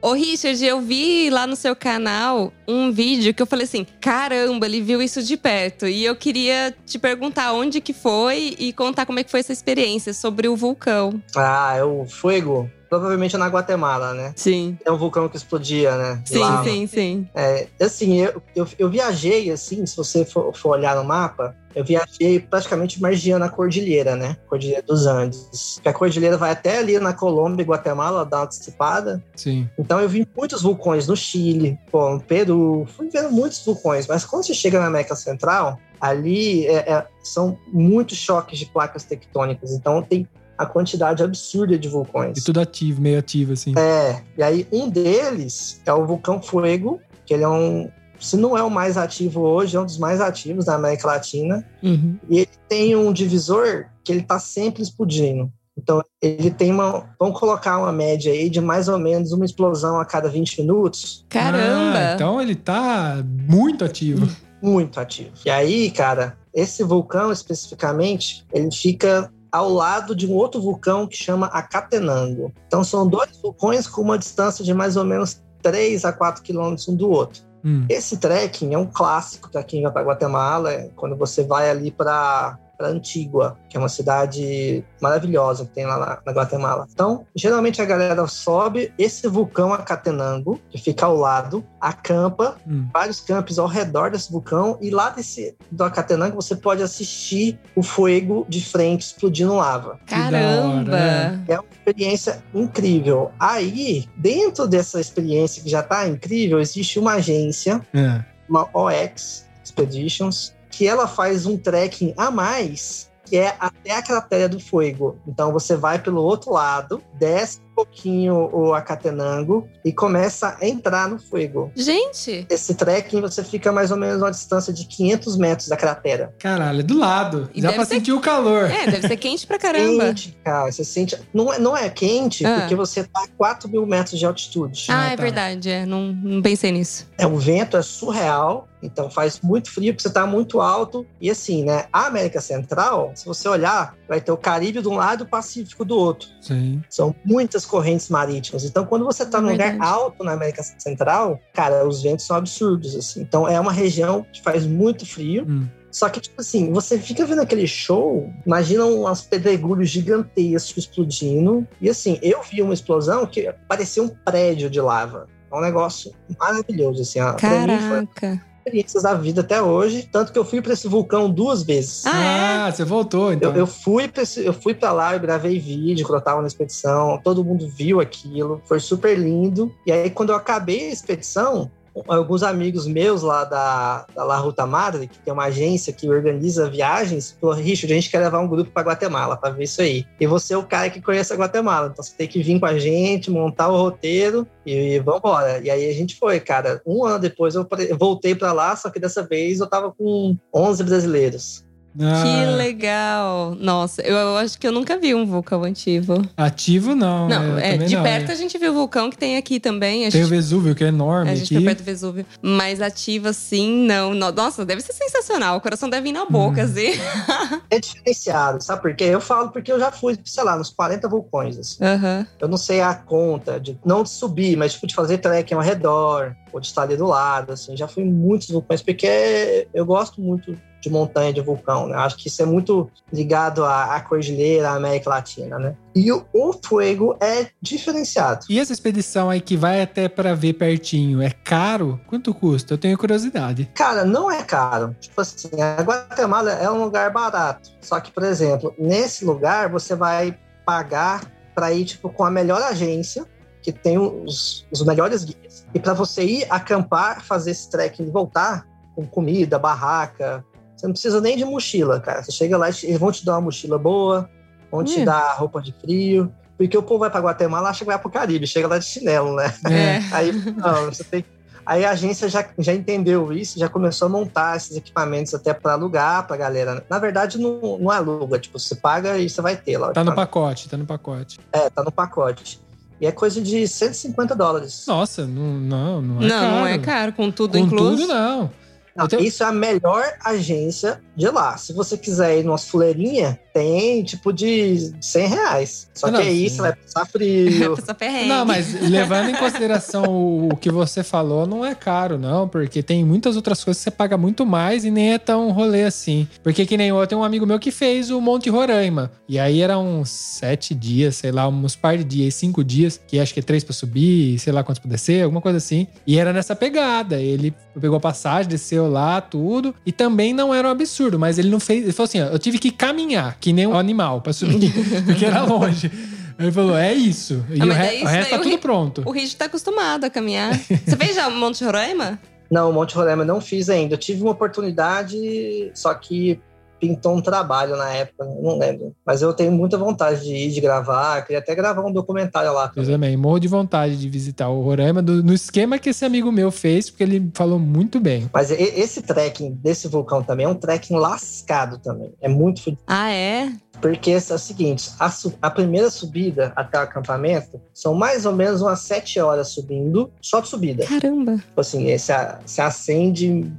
[0.06, 4.68] Ô, Richard, eu vi lá no seu canal um vídeo que eu falei assim: caramba,
[4.68, 5.88] ele viu isso de perto.
[5.88, 9.52] E eu queria te perguntar onde que foi e contar como é que foi essa
[9.52, 11.20] experiência sobre o vulcão.
[11.36, 12.70] Ah, é o Fuego.
[12.89, 14.34] Provavelmente é na Guatemala, né?
[14.36, 14.78] Sim.
[14.86, 16.21] É um vulcão que explodia, né?
[16.26, 16.63] Sim, lava.
[16.63, 17.28] sim, sim.
[17.34, 21.84] É, assim, eu, eu, eu viajei, assim, se você for, for olhar no mapa, eu
[21.84, 24.38] viajei praticamente margeando a cordilheira, né?
[24.48, 25.76] Cordilheira dos Andes.
[25.76, 29.21] Porque a cordilheira vai até ali na Colômbia e Guatemala, dá uma dissipada.
[29.36, 29.69] Sim.
[29.78, 34.08] Então eu vi muitos vulcões no Chile, pô, no Peru, fui vendo muitos vulcões.
[34.08, 39.04] Mas quando você chega na América Central, ali é- é- são muitos choques de placas
[39.04, 39.71] tectônicas.
[39.71, 40.26] Então tem
[40.58, 42.38] a quantidade absurda de vulcões.
[42.38, 43.74] E tudo ativo, meio ativo, assim.
[43.78, 47.89] É, e aí um deles é o vulcão Fuego, que ele é um,
[48.20, 51.65] se não é o mais ativo hoje, é um dos mais ativos da América Latina,
[51.84, 52.18] Uhum.
[52.30, 55.52] e ele tem um divisor que ele tá sempre explodindo.
[55.78, 57.10] Então, ele tem uma.
[57.20, 61.26] Vamos colocar uma média aí de mais ou menos uma explosão a cada 20 minutos.
[61.28, 61.98] Caramba!
[61.98, 64.26] Ah, então ele tá muito ativo.
[64.62, 65.32] Muito ativo.
[65.46, 71.15] E aí, cara, esse vulcão especificamente, ele fica ao lado de um outro vulcão que
[71.15, 72.52] chama Acatenango.
[72.68, 76.88] Então, são dois vulcões com uma distância de mais ou menos 3 a 4 quilômetros
[76.89, 77.41] um do outro.
[77.63, 77.86] Hum.
[77.89, 81.89] Esse trekking é um clássico para quem vai para Guatemala, é quando você vai ali
[81.89, 86.88] para Antigua, que é uma cidade maravilhosa que tem lá na, na Guatemala.
[86.92, 92.88] Então, geralmente a galera sobe esse vulcão Acatenango, que fica ao lado, acampa, Hum.
[92.94, 97.84] vários campos ao redor desse vulcão, e lá desse, do Acatenango você pode assistir o
[97.84, 100.00] fogo de frente explodindo lava.
[100.06, 100.98] Caramba!
[100.98, 101.40] é.
[101.54, 103.32] É uma experiência incrível.
[103.40, 108.24] Aí, dentro dessa experiência que já está incrível, existe uma agência, É.
[108.50, 114.50] uma OX Expeditions, que ela faz um trekking a mais, que é até a cratera
[114.50, 115.18] do Fuego.
[115.26, 121.20] Então você vai pelo outro lado, desce pouquinho o Acatenango e começa a entrar no
[121.20, 121.72] Fuego.
[121.76, 125.76] Gente, Esse trekking você fica mais ou menos a uma distância de 500 metros da
[125.78, 126.34] cratera.
[126.40, 127.50] Caralho, é do lado.
[127.54, 128.70] E Já deve pra ser- sentir o calor.
[128.72, 130.06] é, deve ser quente pra caramba.
[130.06, 130.72] Quente, cara.
[130.72, 131.18] Você sente.
[131.34, 132.60] Não é, não é quente, Ah.
[132.62, 134.86] porque você tá a 4 mil metros de altitude.
[134.90, 135.22] Ah, Ah, é tá.
[135.24, 135.86] verdade, é.
[135.86, 137.08] Não, não pensei nisso.
[137.18, 141.06] É, o vento é surreal, então faz muito frio porque você tá muito alto.
[141.20, 141.86] E assim, né?
[141.92, 145.28] A América Central, se você olhar, vai ter o Caribe de um lado e o
[145.28, 146.28] Pacífico do outro.
[146.42, 146.82] Sim.
[146.90, 148.63] São muitas correntes marítimas.
[148.63, 152.38] Então, quando você tá É num lugar alto na América Central, cara, os ventos são
[152.38, 153.21] absurdos, assim.
[153.21, 155.45] Então, é uma região que faz muito frio.
[155.47, 155.67] Hum.
[155.91, 161.65] Só que, tipo assim, você fica vendo aquele show, imagina umas pedregulhos gigantescos explodindo.
[161.80, 165.25] E assim, eu vi uma explosão que parecia um prédio de lava.
[165.49, 167.19] É um negócio maravilhoso, assim.
[167.19, 168.55] Pra mim, foi Caraca.
[168.66, 170.09] Experiências da vida até hoje.
[170.11, 172.05] Tanto que eu fui para esse vulcão duas vezes.
[172.05, 173.51] Ah, Ah, você voltou, então.
[173.51, 176.41] Eu, eu fui pra esse- eu fui para lá, eu gravei vídeo quando eu tava
[176.41, 179.72] na expedição, todo mundo viu aquilo, foi super lindo.
[179.86, 181.70] E aí, quando eu acabei a expedição,
[182.08, 186.70] alguns amigos meus lá da, da La Ruta Madre, que tem uma agência que organiza
[186.70, 190.06] viagens, falou, Richard, a gente quer levar um grupo para Guatemala para ver isso aí.
[190.20, 192.66] E você é o cara que conhece a Guatemala, então você tem que vir com
[192.66, 195.60] a gente, montar o roteiro e, e vambora.
[195.64, 196.82] E aí a gente foi, cara.
[196.86, 197.68] Um ano depois eu
[197.98, 201.64] voltei para lá, só que dessa vez eu tava com 11 brasileiros.
[202.00, 202.24] Ah.
[202.24, 203.56] Que legal!
[203.60, 206.22] Nossa, eu, eu, acho que eu nunca vi um vulcão ativo.
[206.36, 207.28] Ativo não.
[207.30, 208.34] Não, é, de não, perto é.
[208.34, 210.06] a gente viu o vulcão que tem aqui também.
[210.06, 211.32] A tem gente, o Vesúvio, que é enorme.
[211.32, 211.56] A gente aqui.
[211.56, 212.26] foi perto do Vesúvio.
[212.41, 214.14] Mas ativo assim, não.
[214.14, 215.58] Nossa, deve ser sensacional.
[215.58, 216.66] O coração deve ir na boca, hum.
[216.66, 216.86] assim.
[217.70, 219.06] É diferenciado, sabe por quê?
[219.06, 221.58] Eu falo porque eu já fui, sei lá, nos 40 vulcões.
[221.58, 221.84] Assim.
[221.84, 222.26] Uhum.
[222.39, 225.62] Eu não sei a conta, de não de subir, mas tipo, de fazer trekking ao
[225.62, 227.76] redor, ou de estar ali do lado, assim.
[227.76, 231.98] Já fui em muitos vulcões, porque eu gosto muito de montanha de vulcão, né?
[231.98, 235.76] Acho que isso é muito ligado à, à cordilheira, à América Latina, né?
[235.96, 238.46] E o, o fuego é diferenciado.
[238.50, 242.00] E essa expedição aí que vai até para ver pertinho, é caro?
[242.08, 242.74] Quanto custa?
[242.74, 243.70] Eu tenho curiosidade.
[243.74, 244.96] Cara, não é caro.
[245.00, 247.72] Tipo assim, a Guatemala é um lugar barato.
[247.82, 251.22] Só que, por exemplo, nesse lugar você vai pagar
[251.56, 253.26] para ir tipo com a melhor agência
[253.62, 255.66] que tem os, os melhores guias.
[255.74, 260.44] E para você ir acampar, fazer esse trekking e voltar com comida, barraca,
[260.76, 262.23] você não precisa nem de mochila, cara.
[262.23, 264.30] Você chega lá, eles vão te dar uma mochila boa,
[264.71, 265.05] vão te hum.
[265.05, 266.32] dar roupa de frio.
[266.57, 269.36] Porque o povo vai para Guatemala, acha que vai pro Caribe, chega lá de chinelo,
[269.36, 269.53] né?
[269.69, 269.99] É.
[270.15, 271.26] Aí, não, você tem.
[271.65, 275.73] Aí a agência já, já entendeu isso, já começou a montar esses equipamentos até para
[275.73, 276.86] alugar para galera.
[276.88, 279.91] Na verdade, não, não aluga, tipo, você paga e você vai ter lá.
[279.91, 281.39] Tá no pacote, tá no pacote.
[281.51, 282.61] É, tá no pacote.
[283.01, 284.86] E é coisa de 150 dólares.
[284.88, 286.55] Nossa, não, não, não é não, caro.
[286.55, 287.97] Não, é caro, com tudo com incluso.
[287.97, 288.51] tudo não.
[288.96, 289.22] Não, tenho...
[289.22, 291.58] Isso é a melhor agência de lá.
[291.58, 295.88] Se você quiser ir numa fuleirinha, tem tipo de 100 reais.
[295.93, 297.76] Só não, que aí você vai passar frio.
[298.28, 300.04] Não, mas levando em consideração
[300.48, 303.91] o, que você falou, não é caro, não, porque tem muitas outras coisas que você
[303.91, 306.28] paga muito mais e nem é tão rolê assim.
[306.43, 309.12] Porque que nem eu, tem um amigo meu que fez o Monte Roraima.
[309.28, 313.20] E aí eram uns sete dias, sei lá, uns par de dias, cinco dias, que
[313.20, 315.88] acho que é três pra subir, sei lá quantos pra descer, alguma coisa assim.
[316.06, 317.20] E era nessa pegada.
[317.20, 319.74] Ele pegou a passagem, desceu lá, tudo.
[319.86, 321.84] E também não era um absurdo, mas ele não fez.
[321.84, 324.72] Ele falou assim: ó, eu tive que caminhar, que nem um animal, pra subir,
[325.06, 325.92] porque era longe.
[326.38, 327.46] Ele falou, é isso.
[327.50, 329.04] E ah, o, re o, resto tá tudo pronto.
[329.06, 330.54] O Rich tá acostumado a caminhar.
[330.54, 332.20] Você fez já o Monte Roraima?
[332.52, 333.94] Não, o Monte Roraima não fiz ainda.
[333.94, 336.40] Eu tive uma oportunidade, só que
[336.80, 338.95] pintou um trabalho na época, não lembro.
[339.05, 341.21] Mas eu tenho muita vontade de ir, de gravar.
[341.21, 342.67] Queria até gravar um documentário lá.
[342.67, 342.84] Também.
[342.84, 346.32] Eu também, morro de vontade de visitar o Roraima do, no esquema que esse amigo
[346.32, 348.30] meu fez, porque ele falou muito bem.
[348.34, 352.13] Mas esse trekking desse vulcão também é um trekking lascado também.
[352.21, 352.55] É muito
[352.88, 353.51] Ah, é?
[353.82, 355.11] Porque é o seguinte, a,
[355.41, 360.39] a, primeira subida até o acampamento são mais ou menos umas sete horas subindo, só
[360.39, 360.86] de subida.
[360.86, 361.36] Caramba!
[361.36, 363.51] Tipo assim, você acende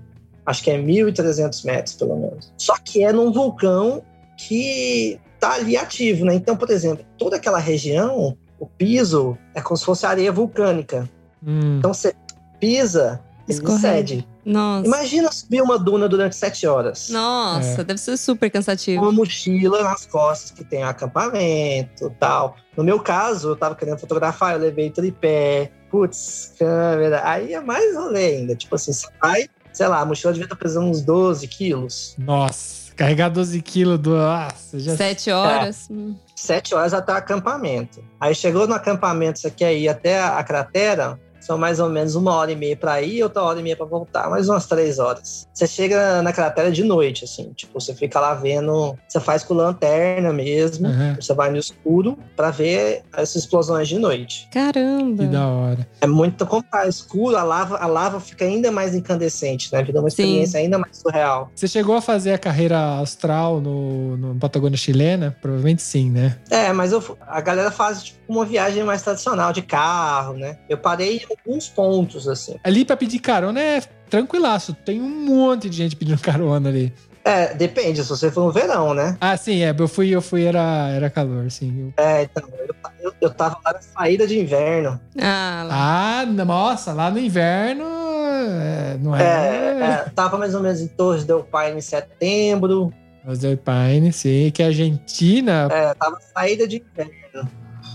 [0.46, 2.52] acho que é 1.300 metros, pelo menos.
[2.56, 4.02] Só que é num vulcão
[4.36, 6.34] que tá ali ativo, né?
[6.34, 11.08] Então, por exemplo, toda aquela região, o piso é como se fosse areia vulcânica.
[11.44, 11.78] Hum.
[11.78, 12.14] Então, você
[12.60, 14.26] pisa e cede.
[14.44, 14.86] Nossa.
[14.86, 17.08] Imagina subir uma duna durante sete horas.
[17.10, 17.84] Nossa, é.
[17.84, 19.02] deve ser super cansativo.
[19.02, 22.56] Uma mochila nas costas que tem acampamento tal.
[22.76, 27.22] No meu caso, eu tava querendo fotografar, eu levei tripé, putz, câmera.
[27.24, 28.54] Aí é mais rolê ainda.
[28.54, 32.14] Tipo assim, você vai sei lá, a mochila devia estar pesando uns 12 quilos.
[32.16, 34.16] Nossa, carregar 12 quilos do.
[34.16, 34.96] Nossa, já...
[34.96, 35.90] Sete horas.
[35.90, 35.92] É.
[35.92, 36.16] Hum.
[36.34, 38.02] Sete horas até o acampamento.
[38.18, 42.34] Aí chegou no acampamento, você quer ir até a cratera, são mais ou menos uma
[42.34, 44.98] hora e meia para ir e outra hora e meia para voltar, mais umas três
[44.98, 45.46] horas.
[45.54, 49.54] Você chega na cratera de noite, assim, tipo, você fica lá vendo, você faz com
[49.54, 51.14] lanterna mesmo, uhum.
[51.14, 54.48] você vai no escuro para ver essas explosões de noite.
[54.52, 55.22] Caramba!
[55.22, 55.88] Que da hora.
[56.00, 59.82] É muito como tá escuro, a lava, a lava fica ainda mais incandescente, né?
[59.82, 60.64] Vira uma experiência Sim.
[60.64, 61.50] ainda mais surreal.
[61.54, 65.36] Você chegou a fazer a carreira austral no, no Patagônia chilena?
[65.40, 66.36] Provavelmente sim, né?
[66.50, 70.58] É, mas eu, a galera faz tipo, uma viagem mais tradicional de carro, né?
[70.68, 72.56] Eu parei alguns pontos, assim.
[72.62, 74.74] Ali para pedir carona é tranquilaço.
[74.74, 76.92] Tem um monte de gente pedindo carona ali.
[77.26, 79.16] É, depende, se você for no verão, né?
[79.20, 79.74] Ah, sim, é.
[79.76, 81.92] Eu fui, eu fui, era, era calor, sim.
[81.96, 85.00] É, então, eu, eu, eu tava lá na saída de inverno.
[85.20, 86.20] Ah, lá.
[86.20, 87.84] ah nossa, lá no inverno.
[87.84, 89.22] É, não é.
[89.22, 92.92] É, é, tava mais ou menos em Torres del Paine em setembro.
[93.24, 95.66] Torres del Paine, sim, que a Argentina.
[95.72, 97.50] É, tava saída de inverno.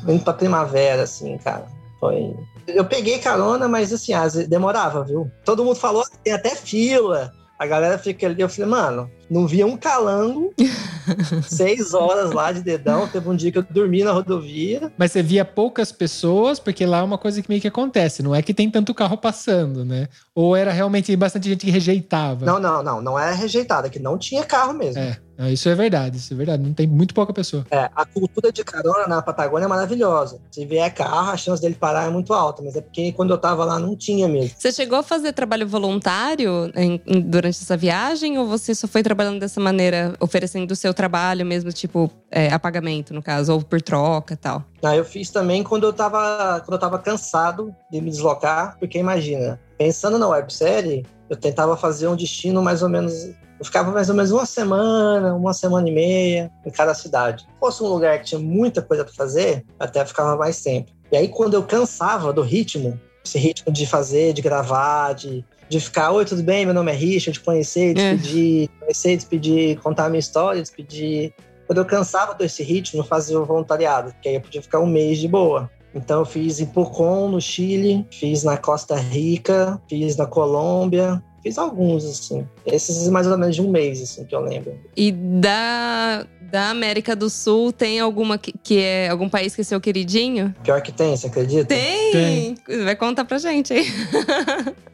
[0.10, 1.68] Indo pra primavera, assim, cara.
[2.02, 2.36] Foi
[2.68, 4.14] eu peguei carona, mas assim,
[4.47, 5.30] demorava, viu?
[5.43, 7.32] Todo mundo falou, tem até fila.
[7.62, 10.51] A galera fica ali, eu falei, mano, Não via um calango.
[11.47, 13.07] seis horas lá de dedão.
[13.07, 14.91] Teve um dia que eu dormi na rodovia.
[14.97, 18.24] Mas você via poucas pessoas, porque lá é uma coisa que meio que acontece.
[18.24, 20.07] Não é que tem tanto carro passando, né?
[20.34, 22.47] Ou era realmente bastante gente que rejeitava?
[22.47, 22.99] Não, não, não.
[22.99, 24.99] Não é rejeitada, é que não tinha carro mesmo.
[24.99, 25.20] É.
[25.50, 26.64] Isso é verdade, isso é verdade.
[26.64, 27.66] Não tem muito pouca pessoa.
[27.72, 30.39] É, a cultura de carona na Patagônia é maravilhosa.
[30.52, 33.38] Se vier carro, a chance dele parar é muito alta, mas é porque quando eu
[33.38, 34.56] tava lá não tinha mesmo.
[34.58, 39.02] Você chegou a fazer trabalho voluntário em, em, durante essa viagem ou você só foi
[39.02, 43.62] trabalhando dessa maneira, oferecendo o seu trabalho mesmo, tipo, é, a pagamento, no caso, ou
[43.62, 44.64] por troca e tal?
[44.84, 48.98] Ah, eu fiz também quando eu tava, quando eu tava cansado de me deslocar, porque
[48.98, 53.14] imagina, pensando na websérie, eu tentava fazer um destino mais ou menos
[53.62, 57.43] eu ficava mais ou menos uma semana, uma semana e meia em cada cidade.
[57.43, 60.91] Se fosse um lugar que tinha muita coisa para fazer, até ficava mais tempo.
[61.12, 65.80] E aí, quando eu cansava do ritmo, esse ritmo de fazer, de gravar, de, de
[65.80, 66.66] ficar, oi, tudo bem?
[66.66, 68.80] Meu nome é Richard, de conhecer, despedir, é.
[68.80, 71.32] conhecer, despedir, contar a minha história, despedir.
[71.68, 74.88] Quando eu cansava desse ritmo, eu fazia o voluntariado, que aí eu podia ficar um
[74.88, 75.70] mês de boa.
[75.93, 81.58] Então eu fiz em Pucón, no Chile, fiz na Costa Rica, fiz na Colômbia, Fiz
[81.58, 82.48] alguns, assim.
[82.66, 84.80] Esses mais ou menos de um mês, assim, que eu lembro.
[84.96, 89.64] E da, da América do Sul, tem alguma que, que é algum país que é
[89.64, 90.54] seu queridinho?
[90.64, 91.66] Pior que tem, você acredita?
[91.66, 92.12] Tem!
[92.12, 92.84] tem.
[92.84, 93.88] Vai contar pra gente aí.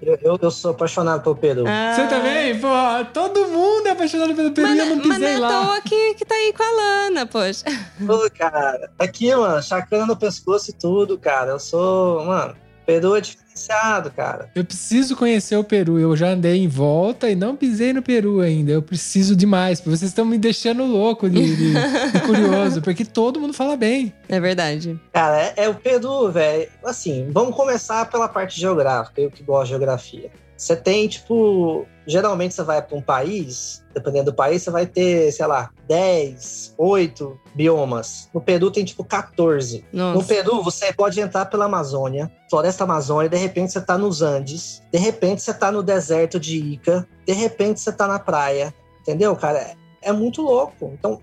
[0.02, 1.64] eu, eu, eu, sou apaixonado pelo Peru.
[1.68, 1.94] Ah.
[1.94, 2.58] Você também?
[2.60, 2.68] Pô,
[3.14, 5.50] todo mundo é apaixonado pelo Peru mas, e eu não pisei mas lá.
[5.50, 7.66] Mas não é que, que tá aí com a Lana, poxa.
[8.06, 11.52] Pô, cara, aqui, mano, chacana no pescoço e tudo, cara.
[11.52, 12.56] Eu sou, mano,
[12.88, 14.50] Peru é diferenciado, cara.
[14.56, 16.00] Eu preciso conhecer o Peru.
[16.00, 18.72] Eu já andei em volta e não pisei no Peru ainda.
[18.72, 19.82] Eu preciso demais.
[19.82, 24.14] Vocês estão me deixando louco de, de, de curioso, porque todo mundo fala bem.
[24.30, 24.98] É verdade.
[25.12, 26.70] Cara, é, é o Peru, velho.
[26.82, 29.20] Assim, vamos começar pela parte geográfica.
[29.20, 30.32] Eu que gosto de geografia.
[30.58, 35.32] Você tem, tipo, geralmente você vai para um país, dependendo do país, você vai ter,
[35.32, 38.28] sei lá, 10, 8 biomas.
[38.34, 39.86] No Peru tem, tipo, 14.
[39.94, 40.18] Nossa.
[40.18, 44.82] No Peru, você pode entrar pela Amazônia, floresta Amazônia, de repente você tá nos Andes,
[44.92, 48.74] de repente você tá no deserto de Ica, de repente você tá na praia.
[49.02, 49.60] Entendeu, cara?
[49.60, 50.92] É, é muito louco.
[50.98, 51.22] Então,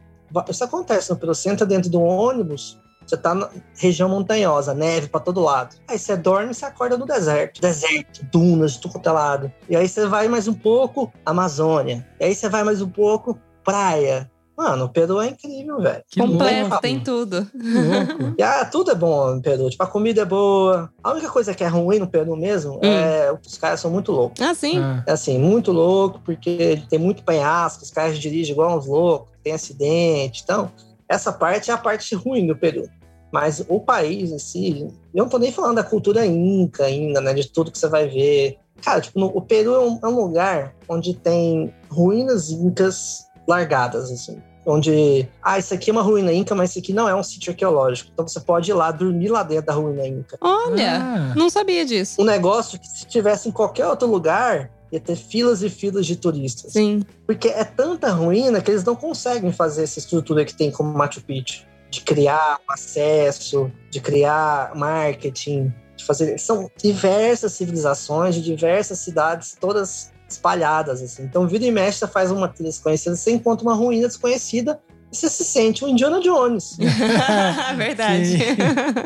[0.49, 1.35] isso acontece no Peru.
[1.35, 2.79] Você entra dentro do ônibus,
[3.11, 5.77] você tá na região montanhosa, neve para todo lado.
[5.89, 7.61] Aí você dorme e você acorda no deserto.
[7.61, 9.53] Deserto, dunas de tudo é lado.
[9.69, 12.07] E aí você vai mais um pouco, Amazônia.
[12.21, 14.31] E aí você vai mais um pouco, praia.
[14.57, 16.05] Mano, o Peru é incrível, velho.
[16.17, 16.81] Completo, louco.
[16.81, 17.47] tem tudo.
[18.39, 19.69] e, ah, tudo é bom no Peru.
[19.69, 20.91] Tipo, a comida é boa.
[21.03, 22.81] A única coisa que é ruim no Peru mesmo hum.
[22.83, 24.41] é os caras são muito loucos.
[24.41, 24.79] Ah, sim?
[25.07, 29.53] É assim, muito louco, porque tem muito penhasco, os caras dirigem igual uns loucos, tem
[29.53, 30.43] acidente.
[30.45, 30.71] Então,
[31.09, 32.89] essa parte é a parte ruim do Peru.
[33.33, 37.35] Mas o país em si, eu não tô nem falando da cultura inca ainda, né?
[37.35, 38.59] De tudo que você vai ver.
[38.81, 44.11] Cara, tipo, no, o Peru é um, é um, lugar onde tem ruínas incas largadas,
[44.11, 44.41] assim.
[44.65, 47.51] Onde, ah, isso aqui é uma ruína inca, mas isso aqui não é um sítio
[47.51, 48.11] arqueológico.
[48.13, 50.39] Então você pode ir lá, dormir lá dentro da ruína inca.
[50.41, 51.35] Olha, ah.
[51.35, 52.23] não sabia disso.
[52.23, 56.17] Um negócio que se tivesse em qualquer outro lugar, ia ter filas e filas de
[56.17, 56.73] turistas.
[56.73, 57.05] Sim.
[57.27, 61.21] Porque é tanta ruína que eles não conseguem fazer essa estrutura que tem como Machu
[61.21, 61.65] Picchu.
[61.91, 66.39] De criar acesso, de criar marketing, de fazer.
[66.39, 71.03] São diversas civilizações de diversas cidades, todas espalhadas.
[71.03, 71.23] Assim.
[71.23, 74.81] Então, vira e mexe, você faz uma trilha desconhecida, você encontra uma ruína desconhecida
[75.15, 76.77] você se sente um Indiana Jones.
[77.77, 78.39] Verdade.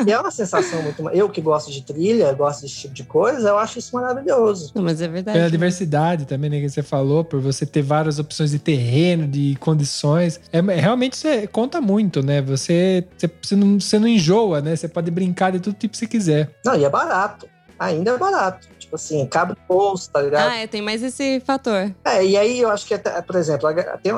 [0.07, 1.09] e é uma sensação muito.
[1.11, 4.73] Eu que gosto de trilha, gosto desse tipo de coisa, eu acho isso maravilhoso.
[4.75, 5.39] Não, mas é verdade.
[5.39, 9.57] Pela diversidade também, né, que você falou, por você ter várias opções de terreno, de
[9.61, 10.41] condições.
[10.53, 12.41] É, realmente você conta muito, né?
[12.43, 14.77] Você, você, você, não, você não enjoa, né?
[14.77, 16.51] Você pode brincar de todo tipo que você quiser.
[16.65, 17.49] Não, e é barato.
[17.79, 18.69] Ainda é barato.
[18.79, 20.51] Tipo assim, cabe no bolso, tá ligado?
[20.51, 21.93] Ah, é, tem mais esse fator.
[22.05, 23.69] É, e aí eu acho que, até, por exemplo,
[24.03, 24.13] tem,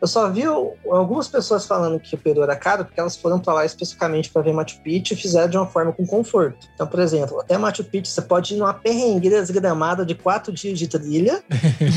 [0.00, 3.52] eu só vi algumas pessoas falando que o Peru era caro porque elas foram para
[3.52, 6.66] lá especificamente para ver Machu Picchu e fizeram de uma forma com conforto.
[6.74, 10.78] Então, por exemplo, até Machu Picchu você pode ir numa perrengueira desgramada de quatro dias
[10.78, 11.42] de trilha,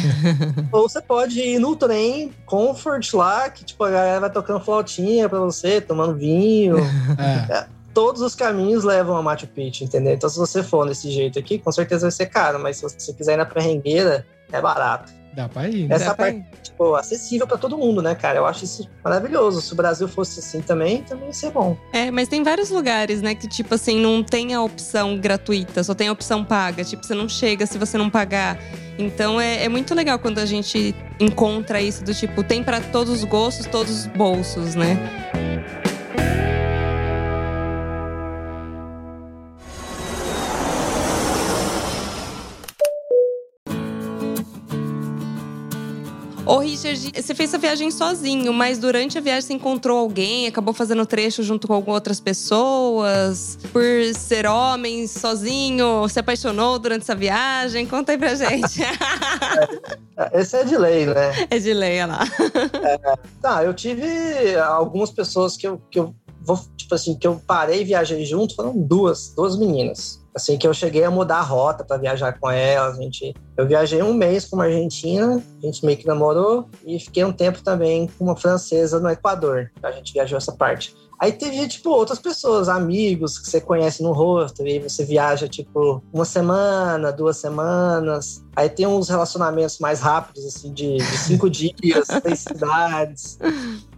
[0.72, 5.30] ou você pode ir no trem comfort lá, que tipo, a galera vai tocando flautinha
[5.30, 6.78] para você, tomando vinho.
[7.18, 7.54] É.
[7.54, 10.14] É todos os caminhos levam a Machu Picchu, entendeu?
[10.14, 13.14] Então, se você for desse jeito aqui, com certeza vai ser caro, mas se você
[13.14, 15.14] quiser ir na perrengueira, é barato.
[15.36, 15.88] Dá pra ir.
[15.88, 15.96] Né?
[15.96, 18.38] Essa Dá parte, tipo, acessível para todo mundo, né, cara?
[18.40, 19.62] Eu acho isso maravilhoso.
[19.62, 21.76] Se o Brasil fosse assim também, também ia ser bom.
[21.92, 25.94] É, mas tem vários lugares, né, que, tipo assim, não tem a opção gratuita, só
[25.94, 26.84] tem a opção paga.
[26.84, 28.60] Tipo, você não chega se você não pagar.
[28.98, 33.12] Então é, é muito legal quando a gente encontra isso do tipo, tem para todos
[33.12, 34.98] os gostos, todos os bolsos, né?
[46.48, 47.12] Energia.
[47.16, 51.44] Você fez essa viagem sozinho, mas durante a viagem você encontrou alguém, acabou fazendo trecho
[51.44, 53.84] junto com outras pessoas, por
[54.16, 57.86] ser homem, sozinho, se apaixonou durante essa viagem?
[57.86, 58.82] Conta aí pra gente.
[60.34, 61.48] Esse é de lei, né?
[61.50, 62.24] É de lei, olha lá.
[62.84, 67.42] É, tá, eu tive algumas pessoas que eu, que eu vou, tipo assim, que eu
[67.48, 70.23] parei e viajei junto, foram duas, duas meninas.
[70.36, 73.68] Assim que eu cheguei a mudar a rota para viajar com elas, a gente, eu
[73.68, 77.64] viajei um mês com uma argentina, a gente meio que namorou e fiquei um tempo
[77.64, 79.72] também com uma francesa no Equador.
[79.84, 80.96] A gente viajou essa parte.
[81.20, 86.04] Aí teve, tipo, outras pessoas, amigos que você conhece no rosto, e você viaja, tipo,
[86.12, 88.43] uma semana, duas semanas.
[88.56, 93.40] Aí tem uns relacionamentos mais rápidos, assim, de, de cinco dias, três cidades.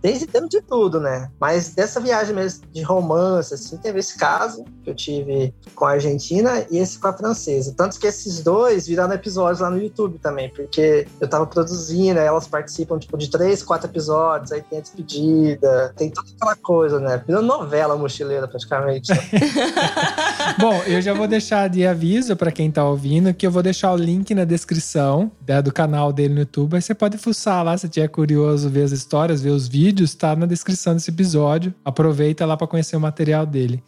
[0.01, 1.29] Tem, tem de tudo, né?
[1.39, 5.91] Mas dessa viagem mesmo de romance, assim, teve esse caso que eu tive com a
[5.91, 7.73] Argentina e esse com a francesa.
[7.75, 12.47] Tanto que esses dois viraram episódios lá no YouTube também, porque eu tava produzindo, elas
[12.47, 17.21] participam, tipo, de três, quatro episódios, aí tem a despedida, tem toda aquela coisa, né?
[17.25, 19.11] Virou novela mochileira, praticamente.
[19.11, 19.17] Né?
[20.59, 23.91] Bom, eu já vou deixar de aviso para quem tá ouvindo que eu vou deixar
[23.91, 26.75] o link na descrição né, do canal dele no YouTube.
[26.75, 30.35] Aí você pode fuçar lá se tiver curioso ver as histórias, ver os vídeos está
[30.35, 31.73] na descrição desse episódio.
[31.83, 33.83] Aproveita lá para conhecer o material dele.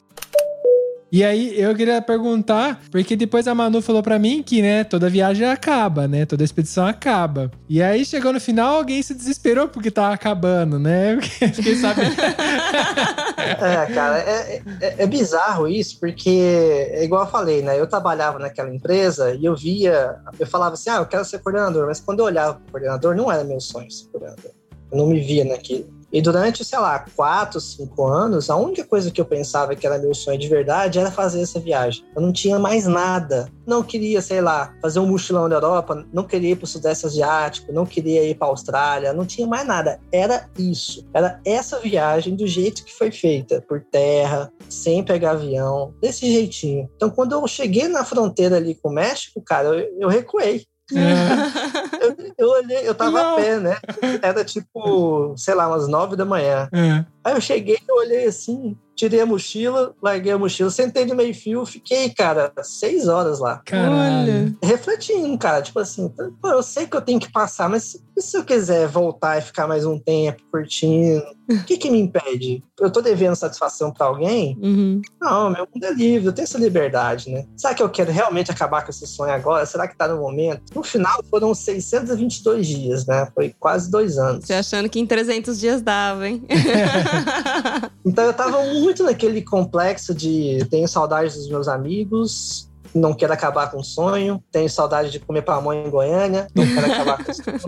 [1.12, 5.10] E aí eu queria perguntar, porque depois a Manu falou para mim que, né, toda
[5.10, 6.26] viagem acaba, né?
[6.26, 7.50] Toda expedição acaba.
[7.70, 11.18] E aí chegou no final, alguém se desesperou porque tava acabando, né?
[11.54, 12.14] Fiquei sabendo.
[13.38, 17.80] é, cara, é, é, é, bizarro isso, porque é igual eu falei, né?
[17.80, 21.88] Eu trabalhava naquela empresa e eu via, eu falava assim, ah, eu quero ser coordenador,
[21.88, 24.52] mas quando eu olhava pro coordenador, não era meu sonho ser coordenador.
[24.92, 25.97] Eu não me via naquilo.
[26.12, 29.98] E durante, sei lá, quatro, cinco anos, a única coisa que eu pensava que era
[29.98, 32.06] meu sonho de verdade era fazer essa viagem.
[32.16, 33.50] Eu não tinha mais nada.
[33.66, 37.06] Não queria, sei lá, fazer um mochilão na Europa, não queria ir para o Sudeste
[37.06, 40.00] Asiático, não queria ir para a Austrália, não tinha mais nada.
[40.12, 41.06] Era isso.
[41.14, 46.90] Era essa viagem do jeito que foi feita, por terra, sem pegar avião, desse jeitinho.
[46.96, 50.66] Então, quando eu cheguei na fronteira ali com o México, cara, eu, eu recuei.
[50.94, 51.98] É.
[52.00, 53.34] Eu, eu, olhei, eu tava Não.
[53.34, 53.78] a pé, né?
[54.22, 56.70] Era tipo, sei lá, umas nove da manhã.
[56.72, 57.04] É.
[57.28, 61.36] Aí eu cheguei, eu olhei assim, tirei a mochila, larguei a mochila, sentei no meio
[61.36, 63.62] fio, fiquei, cara, seis horas lá.
[63.66, 64.58] Caralho.
[64.64, 66.08] Refletindo, cara, tipo assim,
[66.42, 69.42] pô, eu sei que eu tenho que passar, mas e se eu quiser voltar e
[69.42, 71.22] ficar mais um tempo curtindo?
[71.50, 72.64] O que que me impede?
[72.80, 74.58] Eu tô devendo satisfação para alguém?
[74.62, 75.02] Uhum.
[75.22, 77.46] Não, meu mundo é livre, eu tenho essa liberdade, né?
[77.56, 79.66] Será que eu quero realmente acabar com esse sonho agora?
[79.66, 80.62] Será que tá no momento?
[80.76, 83.28] No final foram 622 dias, né?
[83.36, 84.46] Foi quase dois anos.
[84.46, 86.44] Você achando que em 300 dias dava, hein?
[88.06, 93.70] então eu tava muito naquele complexo de tenho saudades dos meus amigos, não quero acabar
[93.70, 97.36] com o sonho, tenho saudade de comer pamonha em Goiânia, não quero acabar com o
[97.36, 97.60] sonho.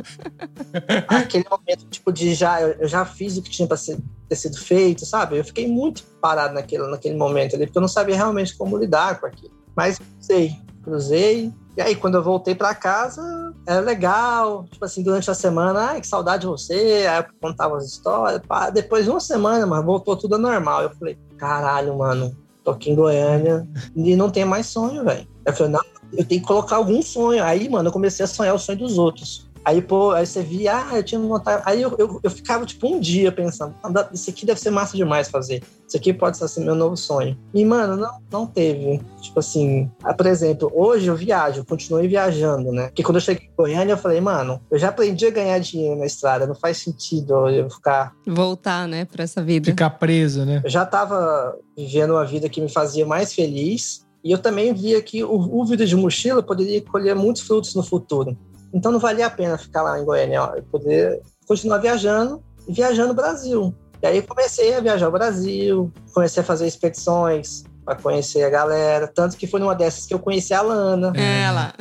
[1.07, 5.05] Aquele momento, tipo, de já, eu já fiz o que tinha para ter sido feito,
[5.05, 5.37] sabe?
[5.37, 9.19] Eu fiquei muito parado naquele, naquele momento ali, porque eu não sabia realmente como lidar
[9.19, 9.53] com aquilo.
[9.75, 11.53] Mas cruzei, cruzei.
[11.79, 13.21] E aí, quando eu voltei para casa,
[13.65, 14.65] era legal.
[14.69, 17.07] Tipo assim, durante a semana, ai, que saudade de você.
[17.09, 18.41] Aí eu contava as histórias.
[18.45, 18.69] Pá.
[18.69, 20.83] Depois de uma semana, mas voltou tudo normal.
[20.83, 23.65] Eu falei, caralho, mano, tô aqui em Goiânia
[23.95, 25.25] e não tem mais sonho, velho.
[25.45, 27.41] Eu falei, não, eu tenho que colocar algum sonho.
[27.41, 29.48] Aí, mano, eu comecei a sonhar o sonho dos outros.
[29.63, 31.61] Aí, pô, aí você via, ah, eu tinha vontade.
[31.65, 34.95] Aí eu, eu, eu, ficava, tipo, um dia pensando, ah, isso aqui deve ser massa
[34.95, 35.61] demais fazer.
[35.87, 37.37] Isso aqui pode ser assim, meu novo sonho.
[37.53, 39.01] E, mano, não, não teve.
[39.21, 42.87] Tipo assim, ah, por exemplo, hoje eu viajo, eu continuei viajando, né?
[42.87, 45.99] Porque quando eu cheguei em Goiânia, eu falei, mano, eu já aprendi a ganhar dinheiro
[45.99, 48.13] na estrada, não faz sentido eu ficar.
[48.25, 49.65] Voltar, né, pra essa vida.
[49.65, 50.61] Ficar preso, né?
[50.63, 54.07] Eu já tava vivendo uma vida que me fazia mais feliz.
[54.23, 57.81] E eu também via que o, o vida de mochila poderia colher muitos frutos no
[57.81, 58.37] futuro.
[58.73, 62.73] Então não valia a pena ficar lá em Goiânia, ó, eu poder continuar viajando e
[62.73, 63.73] viajando o Brasil.
[64.01, 69.07] E aí comecei a viajar o Brasil, comecei a fazer expedições para conhecer a galera,
[69.07, 71.11] tanto que foi numa dessas que eu conheci a Lana.
[71.15, 71.73] É, ela.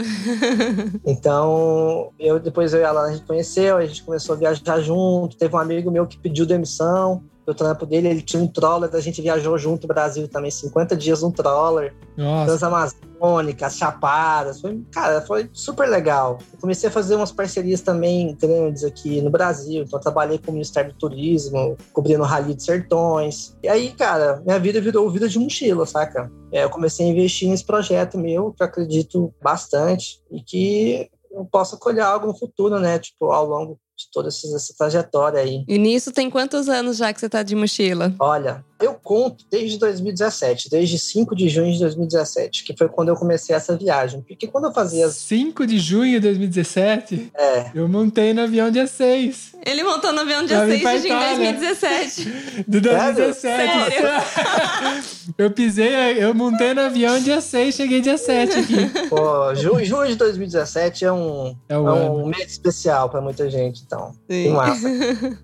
[1.07, 4.81] então, eu depois eu e a Lana a gente conheceu, a gente começou a viajar
[4.81, 8.91] junto, teve um amigo meu que pediu demissão, do trampo dele, ele tinha um troller,
[8.93, 11.95] a gente viajou junto no Brasil também, 50 dias um troller.
[12.15, 12.45] Nossa.
[12.45, 16.37] Transamazônicas, chapadas, foi, cara, foi super legal.
[16.53, 20.53] Eu comecei a fazer umas parcerias também grandes aqui no Brasil, então trabalhei com o
[20.53, 23.57] Ministério do Turismo, cobrindo o Rally de Sertões.
[23.63, 26.31] E aí, cara, minha vida virou vida de mochila, saca?
[26.53, 31.47] É, eu comecei a investir nesse projeto meu, que eu acredito bastante, e que eu
[31.47, 32.99] possa colher algo no futuro, né?
[32.99, 35.65] Tipo, ao longo de toda essa, essa trajetória aí.
[35.67, 38.15] E nisso tem quantos anos já que você tá de mochila?
[38.21, 43.17] Olha, Eu conto desde 2017, desde 5 de junho de 2017, que foi quando eu
[43.17, 44.21] comecei essa viagem.
[44.23, 45.15] Porque quando eu fazia as.
[45.17, 47.33] 5 de junho de 2017?
[47.37, 47.71] É.
[47.75, 49.57] Eu montei no avião dia 6.
[49.67, 51.53] Ele montou no avião dia Pra vir 6 pra de junho de Itália.
[51.53, 52.65] 2017.
[52.69, 53.41] De 2017.
[53.41, 55.33] Sério?
[55.39, 58.77] eu pisei, eu montei no avião dia 6, cheguei dia 7 aqui.
[59.11, 63.83] Pô, ju- junho de 2017 é um, É é um mês especial pra muita gente,
[63.87, 64.13] então.
[64.29, 64.51] Que Sim.
[64.51, 64.89] massa.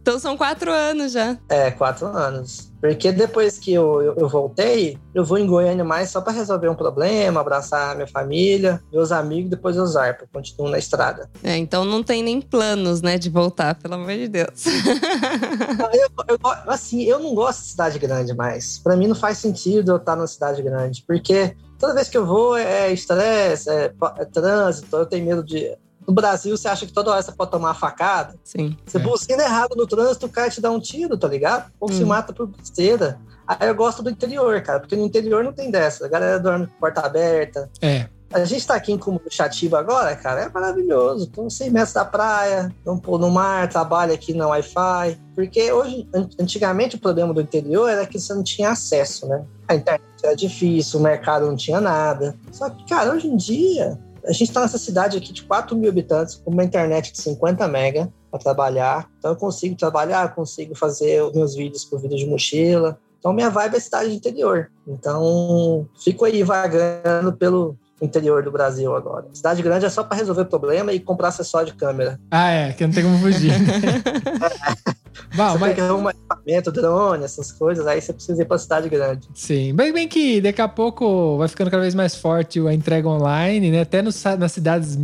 [0.00, 1.36] Então são quatro anos já.
[1.48, 2.72] É, quatro anos.
[2.84, 6.68] Porque depois que eu, eu, eu voltei, eu vou em Goiânia mais só pra resolver
[6.68, 11.30] um problema, abraçar minha família, meus amigos, depois eu zarpo, continuo na estrada.
[11.42, 14.64] É, então não tem nem planos, né, de voltar, pelo amor de Deus.
[15.94, 18.78] Eu, eu- assim, eu não gosto de cidade grande mais.
[18.78, 22.26] Pra mim não faz sentido eu estar numa cidade grande, porque toda vez que eu
[22.26, 25.74] vou é estresse, é, é trânsito, eu tenho medo de.
[26.06, 28.34] No Brasil, você acha que toda hora você pode tomar uma facada?
[28.44, 28.76] Sim.
[28.86, 29.00] Você É.
[29.00, 31.70] buzina errado no trânsito, o cara te dá um tiro, tá ligado?
[31.80, 32.08] Ou se Hum.
[32.08, 33.18] mata por besteira.
[33.46, 36.04] Aí eu gosto do interior, cara, porque no interior não tem dessa.
[36.06, 37.70] A galera dorme com porta aberta.
[37.80, 38.06] É.
[38.32, 41.28] A gente tá aqui em Cumbuchatiba agora, cara, é maravilhoso.
[41.28, 45.16] Tô 100 metros da praia, não pô no mar, trabalho aqui na Wi-Fi.
[45.36, 49.44] Porque hoje, an- antigamente, o problema do interior era que você não tinha acesso, né?
[49.68, 52.34] A internet era difícil, o mercado não tinha nada.
[52.50, 53.96] Só que, cara, hoje em dia,
[54.26, 57.66] a gente tá nessa cidade aqui de 4 mil habitantes, com uma internet de 50
[57.68, 59.08] mega para trabalhar.
[59.18, 62.98] Então eu consigo trabalhar, consigo fazer os meus vídeos por vídeo de mochila.
[63.18, 64.70] Então minha vibe é cidade de interior.
[64.86, 69.26] Então fico aí vagando pelo interior do Brasil agora.
[69.32, 72.20] Cidade grande é só para resolver problema e comprar acessório de câmera.
[72.30, 73.52] Ah, é, que não tem como fugir.
[75.34, 78.88] Você mas, tem que arrumar equipamento, drone, essas coisas, aí você precisa ir pra cidade
[78.88, 79.28] grande.
[79.34, 79.74] sim.
[79.74, 83.70] Bem, bem que daqui a pouco vai ficando cada vez mais forte a entrega online,
[83.70, 83.80] né?
[83.80, 84.96] Até nos, nas cidades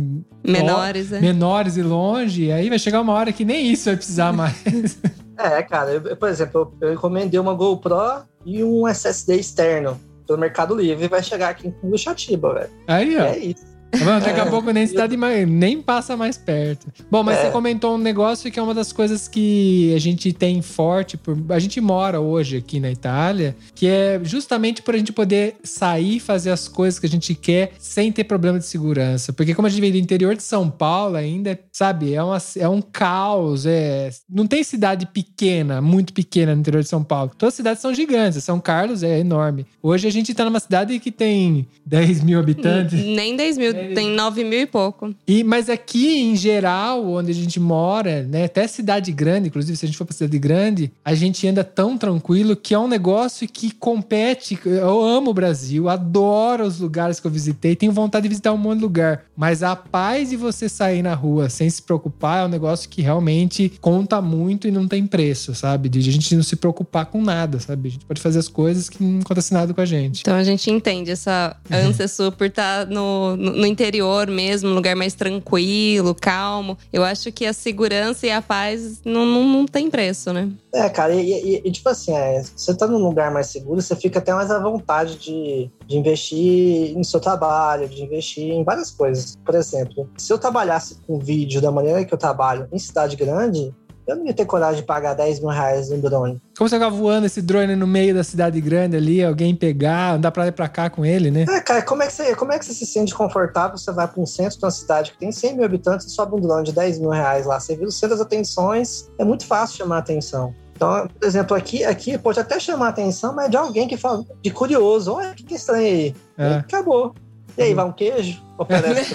[0.43, 1.19] Menores, né?
[1.19, 2.51] menores e longe.
[2.51, 4.97] Aí vai chegar uma hora que nem isso vai precisar mais.
[5.37, 10.39] É, cara, eu, por exemplo, eu, eu encomendei uma GoPro e um SSD externo pelo
[10.39, 12.69] Mercado Livre vai chegar aqui em Cumbuchatiba, velho.
[12.87, 13.23] Aí, ó.
[13.23, 13.70] É isso.
[13.93, 14.23] Vendo?
[14.25, 14.49] Daqui a É.
[14.49, 16.87] pouco nem cidade mais, nem passa mais perto.
[17.09, 17.41] Bom, mas É.
[17.45, 21.17] você comentou um negócio que é uma das coisas que a gente tem forte.
[21.17, 25.55] Por, a gente mora hoje aqui na Itália, que é justamente por a gente poder
[25.63, 29.33] sair e fazer as coisas que a gente quer sem ter problema de segurança.
[29.33, 32.67] Porque como a gente vem do interior de São Paulo ainda, sabe, é, uma, é
[32.69, 33.65] um caos.
[33.65, 37.31] É, não tem cidade pequena, muito pequena no interior de São Paulo.
[37.37, 38.43] Todas as cidades são gigantes.
[38.43, 39.65] São Carlos é enorme.
[39.81, 42.93] Hoje a gente tá numa cidade que tem 10 mil habitantes.
[43.03, 43.80] Nem 10 mil, É.
[43.93, 45.13] tem 9 mil e pouco.
[45.27, 48.45] E, mas aqui, em geral, onde a gente mora, né?
[48.45, 51.97] Até cidade grande, inclusive, se a gente for pra cidade grande, a gente anda tão
[51.97, 54.59] tranquilo que é um negócio que compete.
[54.65, 58.57] Eu amo o Brasil, adoro os lugares que eu visitei, tenho vontade de visitar um
[58.57, 59.23] monte de lugar.
[59.35, 63.01] Mas a paz de você sair na rua sem se preocupar é um negócio que
[63.01, 65.89] realmente conta muito e não tem preço, sabe?
[65.89, 67.89] De a gente não se preocupar com nada, sabe?
[67.89, 70.21] A gente pode fazer as coisas que não acontece nada com a gente.
[70.21, 74.75] Então a gente entende essa ânsia sua por estar no, no, no interior mesmo, um
[74.75, 76.77] lugar mais tranquilo, calmo.
[76.91, 80.49] Eu acho que a segurança e a paz não, não, não tem preço, né?
[80.73, 83.95] É, cara, e, e- e, tipo assim, é, você tá num lugar mais seguro, você
[83.95, 88.91] fica até mais à vontade de, de investir em seu trabalho, de investir em várias
[88.91, 89.35] coisas.
[89.45, 93.73] Por exemplo, se eu trabalhasse com vídeo da maneira que eu trabalho em cidade grande,
[94.11, 96.41] eu não ia ter coragem de pagar 10 mil reais em drone.
[96.57, 100.31] Como você ficar voando esse drone no meio da cidade grande ali, alguém pegar, andar
[100.31, 101.45] pra lá e pra cá com ele, né?
[101.49, 103.77] É, cara, como é que você, como é que você se sente confortável?
[103.77, 106.35] Você vai para um centro de uma cidade que tem 100 mil habitantes e sobe
[106.35, 107.59] um drone de 10 mil reais lá.
[107.59, 110.53] Você vira o centro das atenções, é muito fácil chamar atenção.
[110.75, 114.25] Então, por exemplo, aqui, aqui pode até chamar atenção, mas é de alguém que fala
[114.41, 115.13] de curioso.
[115.13, 116.15] Olha, o que, é estranho aí?
[116.37, 116.49] É.
[116.49, 117.13] E acabou.
[117.57, 118.41] E aí, vai um queijo?
[118.61, 119.13] Oferece.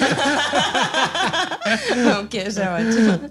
[2.20, 3.30] o queijo é ótimo.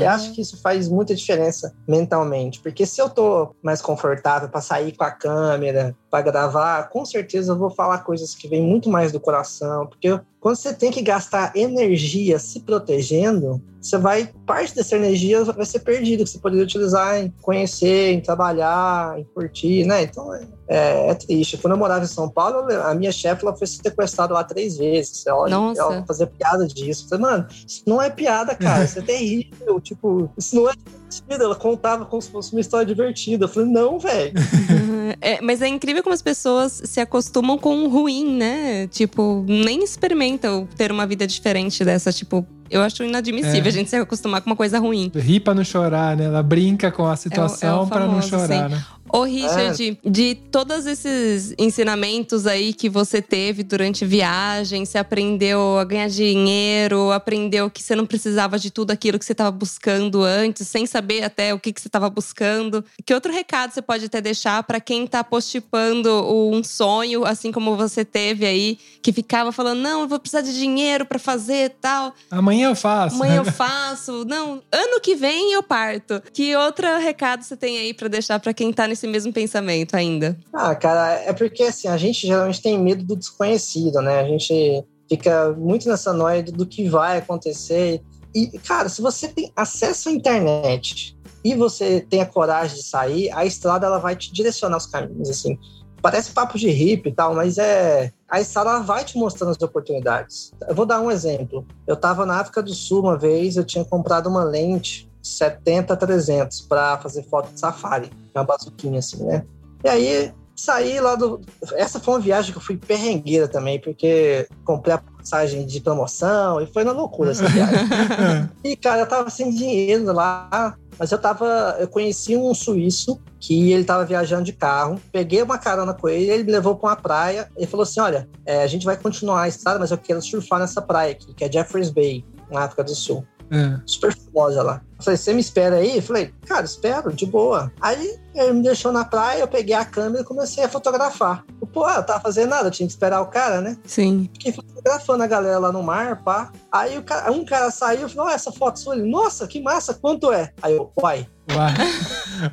[0.00, 0.04] É.
[0.04, 4.60] Eu acho que isso faz muita diferença mentalmente, porque se eu tô mais confortável para
[4.60, 8.88] sair com a câmera, para gravar, com certeza eu vou falar coisas que vêm muito
[8.88, 14.74] mais do coração, porque quando você tem que gastar energia se protegendo, você vai parte
[14.74, 19.84] dessa energia vai ser perdida que você poderia utilizar em conhecer, em trabalhar, em curtir,
[19.84, 20.02] né?
[20.02, 21.56] Então é, é- triste.
[21.58, 25.26] Quando eu morava em São Paulo, a minha chefe ela foi sequestrada lá três vezes.
[25.26, 25.80] Ela, Nossa.
[25.80, 27.04] ela fazia piada disso.
[27.04, 28.84] Eu falei, mano, isso não é piada, cara.
[28.84, 29.80] Isso é terrível.
[29.88, 31.44] Tipo, isso não é divertido.
[31.44, 33.44] Ela contava como se fosse uma história divertida.
[33.44, 34.32] Eu falei, não, velho.
[35.20, 38.86] É, mas é incrível como as pessoas se acostumam com o ruim, né?
[38.88, 42.12] Tipo, nem experimentam ter uma vida diferente dessa.
[42.12, 43.68] Tipo, eu acho inadmissível É.
[43.68, 45.10] a gente se acostumar com uma coisa ruim.
[45.14, 46.24] Ri pra não chorar, né?
[46.26, 48.84] Ela brinca com a situação É o pra não famoso, chorar, né?
[49.12, 50.10] Ô, Richard, é.
[50.10, 57.10] de todos esses ensinamentos aí que você teve durante viagem, você aprendeu a ganhar dinheiro,
[57.12, 61.22] aprendeu que você não precisava de tudo aquilo que você estava buscando antes, sem saber
[61.22, 62.84] até o que, que você estava buscando.
[63.04, 66.10] Que outro recado você pode até deixar para quem está postipando
[66.52, 70.54] um sonho, assim como você teve aí, que ficava falando: não, eu vou precisar de
[70.54, 72.14] dinheiro para fazer tal.
[72.30, 73.16] Amanhã eu faço.
[73.16, 74.24] Amanhã eu faço.
[74.24, 76.22] Não, ano que vem eu parto.
[76.32, 80.36] Que outro recado você tem aí para deixar para quem está nesse mesmo pensamento ainda?
[80.52, 84.20] Ah, cara, é porque assim, a gente geralmente tem medo do desconhecido, né?
[84.20, 88.02] A gente fica muito nessa noia do que vai acontecer.
[88.34, 93.30] E, cara, se você tem acesso à internet e você tem a coragem de sair,
[93.32, 95.58] a estrada ela vai te direcionar os caminhos, assim.
[96.00, 98.12] Parece papo de hippie e tal, mas é.
[98.28, 100.52] A estrada vai te mostrando as oportunidades.
[100.68, 101.66] Eu vou dar um exemplo.
[101.86, 106.98] Eu estava na África do Sul uma vez, eu tinha comprado uma lente 70-300 para
[106.98, 109.44] fazer foto de safari, uma bazuquinha assim, né?
[109.84, 111.40] E aí saí lá do.
[111.72, 116.60] Essa foi uma viagem que eu fui perrengueira também, porque comprei a passagem de promoção
[116.60, 117.78] e foi na loucura essa viagem.
[118.64, 121.76] e, cara, eu tava sem dinheiro lá, mas eu tava.
[121.78, 126.28] Eu conheci um suíço que ele tava viajando de carro, peguei uma carona com ele,
[126.28, 129.42] ele me levou pra uma praia e falou assim: olha, é, a gente vai continuar
[129.42, 132.82] a estrada, mas eu quero surfar nessa praia aqui, que é Jeffreys Bay, na África
[132.82, 133.24] do Sul.
[133.50, 133.80] É.
[133.86, 134.82] Super famosa lá.
[134.98, 135.96] Eu falei, você me espera aí?
[135.96, 137.72] Eu falei, cara, espero, de boa.
[137.80, 141.44] Aí ele me deixou na praia, eu peguei a câmera e comecei a fotografar.
[141.72, 143.76] Pô, eu tava fazendo nada, eu tinha que esperar o cara, né?
[143.84, 144.28] Sim.
[144.32, 146.50] Fiquei fotografando a galera lá no mar, pá.
[146.70, 148.96] Aí cara, um cara saiu e falou, oh, essa foto sua.
[148.96, 150.52] Ele, nossa, que massa, quanto é?
[150.60, 151.28] Aí eu, uai.
[151.54, 151.74] Uai.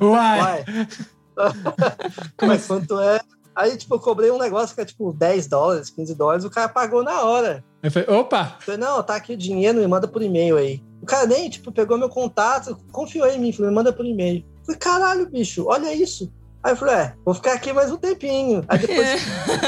[0.00, 0.40] uai.
[0.40, 0.64] uai.
[2.46, 3.20] Mas quanto é?
[3.56, 6.68] Aí, tipo, eu cobrei um negócio que é tipo 10 dólares, 15 dólares, o cara
[6.68, 7.64] pagou na hora.
[7.82, 8.56] Aí foi, opa!
[8.58, 10.82] Eu falei, não, tá aqui o dinheiro, me manda por e-mail aí.
[11.06, 14.44] O cara nem, tipo, pegou meu contato, confiou em mim, falou, me manda por e-mail.
[14.64, 16.32] Falei, caralho, bicho, olha isso.
[16.60, 18.64] Aí eu falei, é, vou ficar aqui mais um tempinho.
[18.66, 19.08] Aí depois,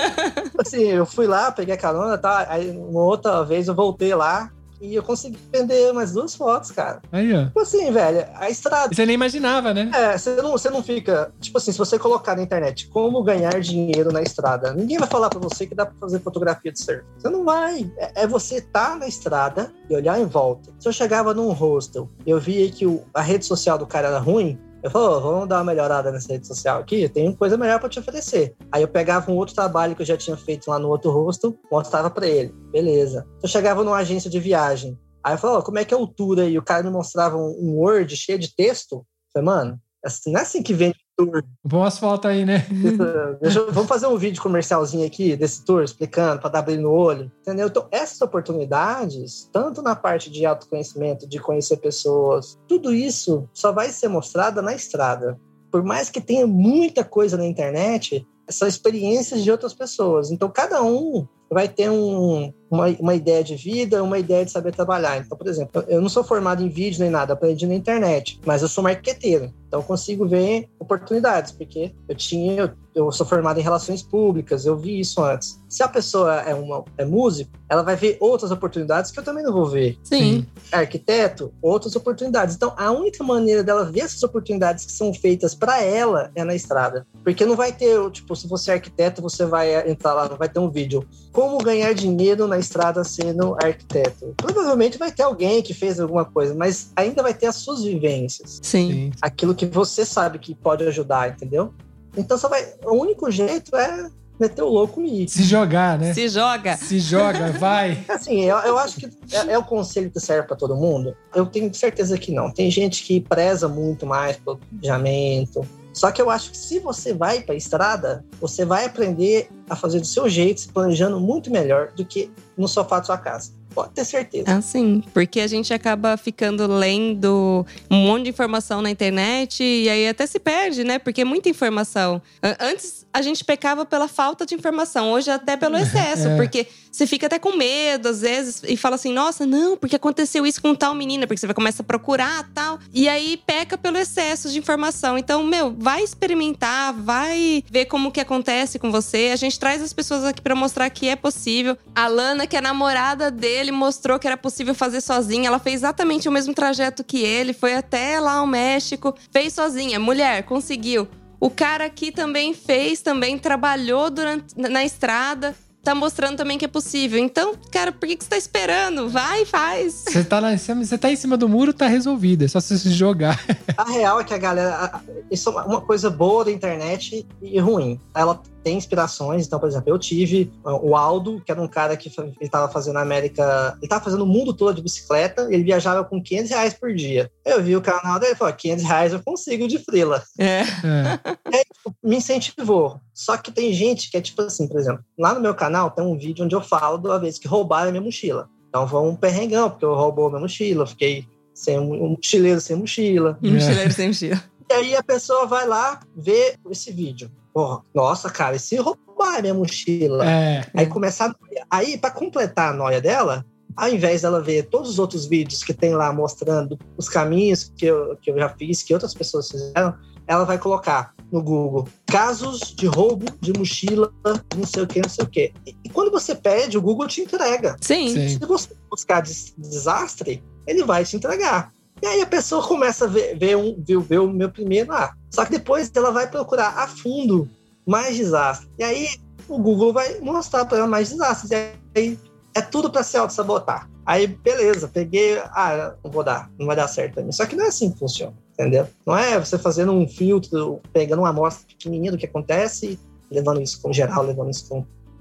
[0.59, 2.45] assim, eu fui lá, peguei a carona, tá?
[2.49, 7.01] Aí uma outra vez eu voltei lá, e eu consegui vender umas duas fotos, cara.
[7.11, 7.47] Aí, ó.
[7.47, 8.95] Tipo assim, velho, a estrada.
[8.95, 9.91] Você nem imaginava, né?
[9.95, 11.33] É, você não, você não fica.
[11.41, 15.31] Tipo assim, se você colocar na internet como ganhar dinheiro na estrada, ninguém vai falar
[15.31, 17.03] pra você que dá pra fazer fotografia de surf.
[17.19, 17.91] Você não vai.
[17.97, 20.71] É, é você estar tá na estrada e olhar em volta.
[20.79, 24.19] Se eu chegava num hostel, eu via que o, a rede social do cara era
[24.19, 27.89] ruim, eu falei, vamos dar uma melhorada nessa rede social aqui, tenho coisa melhor para
[27.89, 28.55] te oferecer.
[28.71, 31.59] Aí eu pegava um outro trabalho que eu já tinha feito lá no outro rosto,
[31.71, 32.53] mostrava para ele.
[32.71, 33.27] Beleza.
[33.43, 34.99] Eu chegava numa agência de viagem.
[35.23, 36.45] Aí eu falei, oh, como é que é a altura?
[36.45, 38.97] E o cara me mostrava um Word cheio de texto.
[38.97, 41.43] Eu falei, mano, assim, não é assim que vende tour.
[41.65, 42.65] Boas fotos aí, né?
[43.43, 47.31] Deixa, vamos fazer um vídeo comercialzinho aqui desse tour, explicando, para dar brilho no olho.
[47.41, 47.67] Entendeu?
[47.67, 53.91] Então, essas oportunidades, tanto na parte de autoconhecimento, de conhecer pessoas, tudo isso só vai
[53.91, 55.39] ser mostrado na estrada.
[55.71, 60.31] Por mais que tenha muita coisa na internet, são experiências de outras pessoas.
[60.31, 64.75] Então, cada um vai ter um, uma, uma ideia de vida, uma ideia de saber
[64.75, 65.19] trabalhar.
[65.19, 68.63] Então, por exemplo, eu não sou formado em vídeo nem nada, aprendi na internet, mas
[68.63, 69.53] eu sou marqueteiro.
[69.67, 74.77] Então, eu consigo ver oportunidades, porque eu tinha, eu sou formado em relações públicas, eu
[74.77, 75.61] vi isso antes.
[75.69, 79.45] Se a pessoa é, uma, é músico, ela vai ver outras oportunidades que eu também
[79.45, 79.99] não vou ver.
[80.03, 80.47] Sim.
[80.73, 82.55] É arquiteto, outras oportunidades.
[82.57, 86.55] Então, a única maneira dela ver essas oportunidades que são feitas para ela é na
[86.55, 87.07] estrada.
[87.23, 90.49] Porque não vai ter, tipo, se você é arquiteto, você vai entrar lá, não vai
[90.49, 91.07] ter um vídeo.
[91.33, 94.35] Como ganhar dinheiro na estrada sendo arquiteto?
[94.37, 98.59] Provavelmente vai ter alguém que fez alguma coisa, mas ainda vai ter as suas vivências.
[98.63, 99.11] Sim.
[99.21, 101.75] Aquilo que você sabe que pode ajudar, entendeu?
[102.17, 102.75] Então só vai.
[102.85, 105.29] O único jeito é meter o louco e ir.
[105.29, 106.15] Se jogar, né?
[106.15, 106.77] Se joga.
[106.77, 108.05] Se joga, vai.
[108.09, 111.17] Assim, eu, eu acho que é, é, o conselho que serve para todo mundo.
[111.35, 112.51] Eu tenho certeza que não.
[112.51, 115.67] Tem gente que preza muito mais pelo planejamento.
[115.93, 119.75] Só que eu acho que se você vai para a estrada, você vai aprender a
[119.75, 123.51] fazer do seu jeito, se planejando muito melhor do que no sofá da sua casa.
[123.79, 124.45] Pode ter certeza.
[124.49, 125.05] Ah, sim.
[125.15, 130.27] Porque a gente acaba ficando lendo um monte de informação na internet e aí até
[130.27, 130.99] se perde, né?
[130.99, 132.21] Porque é muita informação.
[132.59, 136.37] Antes a gente pecava pela falta de informação, hoje até pelo excesso, é.
[136.37, 140.47] porque você fica até com medo às vezes e fala assim: nossa, não, porque aconteceu
[140.47, 142.79] isso com tal menina, porque você vai começar a procurar tal.
[142.93, 145.19] E aí peca pelo excesso de informação.
[145.19, 149.31] Então, meu, vai experimentar, vai ver como que acontece com você.
[149.33, 151.77] A gente traz as pessoas aqui para mostrar que é possível.
[151.95, 155.49] A Lana, que é namorada dele, mostrou que era possível fazer sozinha.
[155.49, 159.99] Ela fez exatamente o mesmo trajeto que ele, foi até lá ao México, fez sozinha.
[159.99, 161.09] Mulher, conseguiu.
[161.41, 166.69] O cara aqui também fez, também trabalhou durante na estrada tá mostrando também que é
[166.69, 167.19] possível.
[167.19, 169.09] Então, cara, por que, que você tá esperando?
[169.09, 170.05] Vai, faz.
[170.09, 172.45] Você tá, lá em cima, você tá em cima do muro, tá resolvido.
[172.45, 173.39] É só você se jogar.
[173.77, 175.01] A real é que a galera.
[175.31, 178.01] Isso é uma coisa boa da internet e ruim.
[178.15, 179.47] Ela tem inspirações.
[179.47, 182.99] Então, por exemplo, eu tive o Aldo, que era um cara que ele estava fazendo
[182.99, 183.73] a América.
[183.77, 185.49] Ele estava fazendo o mundo todo de bicicleta.
[185.51, 187.31] ele viajava com 500 reais por dia.
[187.45, 190.23] Eu vi o canal dele e falei: 500 reais eu consigo de frila.
[190.39, 190.61] É.
[190.61, 191.21] é.
[191.47, 193.01] Aí, tipo, me incentivou.
[193.19, 196.05] Só que tem gente que é tipo assim, por exemplo, lá no meu canal tem
[196.05, 198.49] um vídeo onde eu falo da vez que roubaram a minha mochila.
[198.69, 202.77] Então foi um perrengão, porque eu roubou a minha mochila, fiquei sem um, mochileiro sem
[202.77, 203.37] mochila.
[203.43, 204.41] Um mochileiro sem mochila.
[204.71, 207.29] E aí a pessoa vai lá ver esse vídeo.
[207.53, 210.25] Porra, nossa, cara, e se roubar a minha mochila?
[210.25, 210.65] É.
[210.73, 211.35] Aí começar.
[211.69, 213.45] Aí, para completar a noia dela,
[213.75, 217.87] ao invés dela ver todos os outros vídeos que tem lá mostrando os caminhos que
[217.87, 219.93] eu, que eu já fiz, que outras pessoas fizeram,
[220.25, 224.13] ela vai colocar no Google casos de roubo de mochila,
[224.57, 225.53] não sei o que, não sei o que.
[225.67, 227.77] E quando você pede, o Google te entrega.
[227.81, 228.09] Sim.
[228.09, 228.29] Sim.
[228.29, 231.73] Se você buscar desastre, ele vai te entregar.
[232.01, 235.15] E aí a pessoa começa a ver, ver, um, ver, ver o meu primeiro lá.
[235.31, 237.49] Só que depois ela vai procurar a fundo
[237.87, 238.71] mais desastres.
[238.79, 239.09] E aí
[239.49, 241.51] o Google vai mostrar para ela mais desastres.
[241.51, 241.55] E
[241.97, 242.19] aí
[242.55, 243.89] é tudo para se auto-sabotar.
[244.07, 245.39] Aí, beleza, peguei.
[245.39, 247.33] Ah, não vou dar, não vai dar certo pra mim.
[247.33, 248.89] Só que não é assim que funciona, entendeu?
[249.07, 252.99] Não é você fazendo um filtro, pegando uma amostra pequenininha do que acontece,
[253.31, 254.67] levando isso com geral, levando isso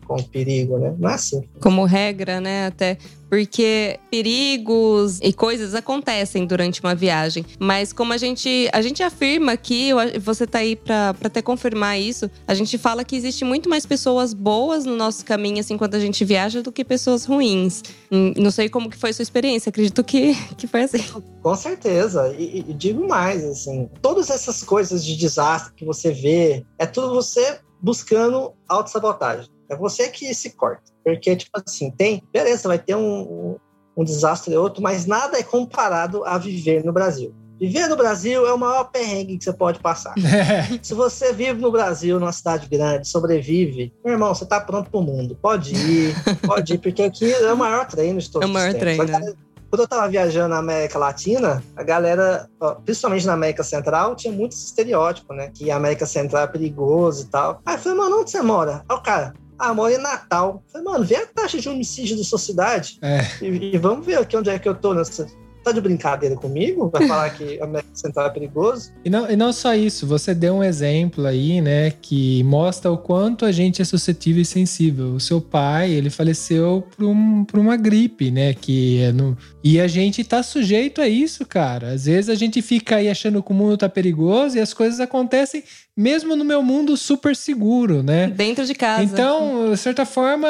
[0.07, 0.95] com perigo, né?
[0.97, 1.41] Não é assim.
[1.59, 2.67] Como regra, né?
[2.67, 2.97] Até
[3.29, 7.45] porque perigos e coisas acontecem durante uma viagem.
[7.59, 9.89] Mas como a gente, a gente afirma aqui,
[10.21, 14.33] você tá aí para até confirmar isso, a gente fala que existe muito mais pessoas
[14.33, 17.83] boas no nosso caminho, assim, quando a gente viaja, do que pessoas ruins.
[18.11, 21.03] Hum, não sei como que foi a sua experiência, acredito que, que foi assim.
[21.41, 22.33] Com certeza.
[22.37, 27.13] E, e digo mais, assim, todas essas coisas de desastre que você vê, é tudo
[27.13, 29.56] você buscando autossabotagem.
[29.70, 30.91] É você que se corta.
[31.03, 32.24] Porque, tipo assim, tem.
[32.34, 33.57] Beleza, vai ter um,
[33.95, 37.34] um desastre ou outro, mas nada é comparado a viver no Brasil.
[37.59, 40.13] Viver no Brasil é o maior perrengue que você pode passar.
[40.28, 40.80] É.
[40.84, 45.01] Se você vive no Brasil, numa cidade grande, sobrevive, meu irmão, você tá pronto pro
[45.01, 45.38] mundo.
[45.41, 46.15] Pode ir,
[46.45, 49.03] pode ir, porque aqui é o maior treino de todos É o maior treino.
[49.05, 49.34] Né?
[49.70, 52.47] Quando eu tava viajando na América Latina, a galera,
[52.86, 55.51] principalmente na América Central, tinha muito esse estereótipo, né?
[55.53, 57.61] Que a América Central é perigoso e tal.
[57.65, 58.84] Aí eu falei, mano, onde você mora?
[58.88, 60.63] Aí o cara, ah, moro em Natal.
[60.71, 63.21] Falei, mano, vê a taxa de homicídio da sua cidade é.
[63.41, 65.27] e, e, vamos ver aqui onde é que eu tô nessa,
[65.67, 66.89] tá de brincadeira comigo?
[66.89, 68.91] Vai falar que a América Central é perigoso?
[69.03, 72.97] E não, e não só isso, você deu um exemplo aí, né, que mostra o
[72.97, 75.13] quanto a gente é suscetível e sensível.
[75.13, 79.37] O seu pai, ele faleceu por, um, por uma gripe, né, que é no...
[79.70, 81.89] E a gente tá sujeito a isso, cara.
[81.89, 85.01] Às vezes a gente fica aí achando que o mundo tá perigoso e as coisas
[85.01, 85.61] acontecem
[85.95, 88.28] mesmo no meu mundo super seguro, né?
[88.28, 89.03] Dentro de casa.
[89.03, 90.47] Então, de certa forma,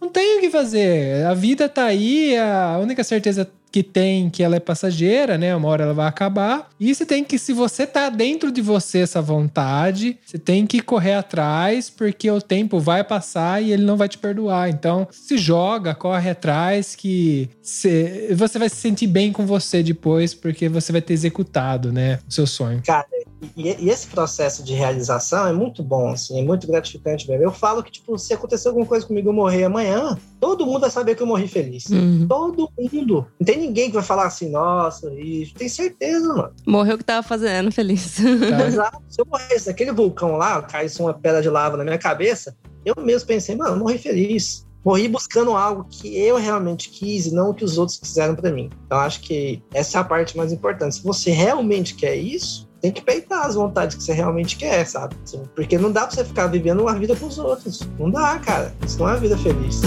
[0.00, 1.24] não tem o que fazer.
[1.24, 5.56] A vida tá aí, a única certeza que tem que ela é passageira, né?
[5.56, 6.68] Uma hora ela vai acabar.
[6.78, 10.80] E você tem que, se você tá dentro de você essa vontade, você tem que
[10.80, 14.68] correr atrás, porque o tempo vai passar e ele não vai te perdoar.
[14.68, 17.48] Então, se joga, corre atrás, que
[18.34, 22.18] você vai se sentir bem com você depois, porque você vai ter executado, né?
[22.28, 22.82] O seu sonho.
[22.84, 23.06] Cara,
[23.56, 27.44] e, e, esse processo de realização é muito bom, assim, é muito gratificante mesmo.
[27.44, 30.90] Eu falo que, tipo, se acontecer alguma coisa comigo eu morrer amanhã, todo mundo vai
[30.90, 31.86] saber que eu morri feliz.
[31.86, 32.26] Uhum.
[32.28, 33.26] Todo mundo.
[33.38, 35.54] Não tem ninguém que vai falar assim, nossa, isso.
[35.54, 36.52] Tem certeza, mano.
[36.66, 38.16] Morreu o que tava fazendo, feliz.
[38.16, 38.66] Tá.
[38.66, 39.02] Exato.
[39.08, 42.94] Se eu morresse naquele vulcão lá, caísse uma pedra de lava na minha cabeça, eu
[43.02, 47.50] mesmo pensei, mano, eu morri feliz morri buscando algo que eu realmente quis e não
[47.50, 48.70] o que os outros fizeram para mim.
[48.86, 50.96] Então acho que essa é a parte mais importante.
[50.96, 55.14] Se você realmente quer isso, tem que peitar as vontades que você realmente quer, sabe?
[55.54, 57.88] Porque não dá pra você ficar vivendo uma vida pros outros.
[57.98, 58.74] Não dá, cara.
[58.84, 59.80] Isso não é uma vida feliz.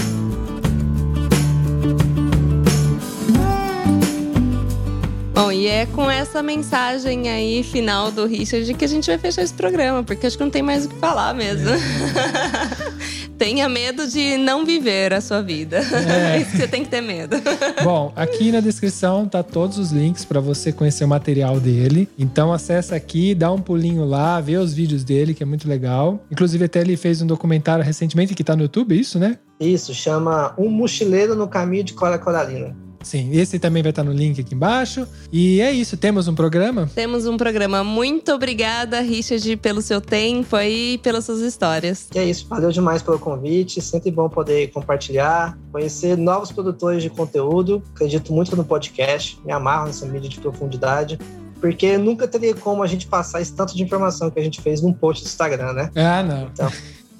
[5.34, 9.42] Bom, e é com essa mensagem aí final do Richard que a gente vai fechar
[9.42, 11.68] esse programa, porque acho que não tem mais o que falar mesmo.
[11.68, 12.96] É.
[13.38, 15.78] Tenha medo de não viver a sua vida.
[15.78, 16.38] É.
[16.40, 17.36] Isso que você tem que ter medo.
[17.84, 22.08] Bom, aqui na descrição tá todos os links para você conhecer o material dele.
[22.18, 26.24] Então acessa aqui, dá um pulinho lá, vê os vídeos dele, que é muito legal.
[26.30, 29.38] Inclusive até ele fez um documentário recentemente que tá no YouTube, é isso, né?
[29.60, 32.85] Isso, chama Um Mochileiro no Caminho de Cora Coralina.
[33.06, 35.06] Sim, esse também vai estar no link aqui embaixo.
[35.32, 36.90] E é isso, temos um programa?
[36.92, 37.84] Temos um programa.
[37.84, 42.08] Muito obrigada, Richard, pelo seu tempo e pelas suas histórias.
[42.10, 43.80] Que é isso, valeu demais pelo convite.
[43.80, 47.80] Sempre bom poder compartilhar, conhecer novos produtores de conteúdo.
[47.94, 51.16] Acredito muito no podcast, me amarro nessa mídia de profundidade
[51.60, 54.82] porque nunca teria como a gente passar esse tanto de informação que a gente fez
[54.82, 55.90] num post do Instagram, né?
[55.96, 56.48] Ah, não.
[56.52, 56.70] Então,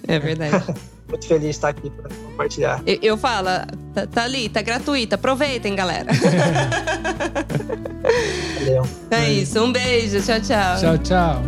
[0.07, 0.63] é verdade.
[1.09, 2.83] muito feliz de estar aqui para compartilhar.
[2.87, 3.49] Eu, eu falo,
[3.95, 5.15] tá, tá, ali, tá gratuita.
[5.17, 6.07] Aproveitem, galera.
[8.59, 8.83] Valeu.
[9.11, 9.63] É isso.
[9.63, 10.21] Um beijo.
[10.23, 10.81] Tchau, tchau.
[10.81, 11.43] Tchau, tchau.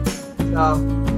[0.52, 1.17] Tchau.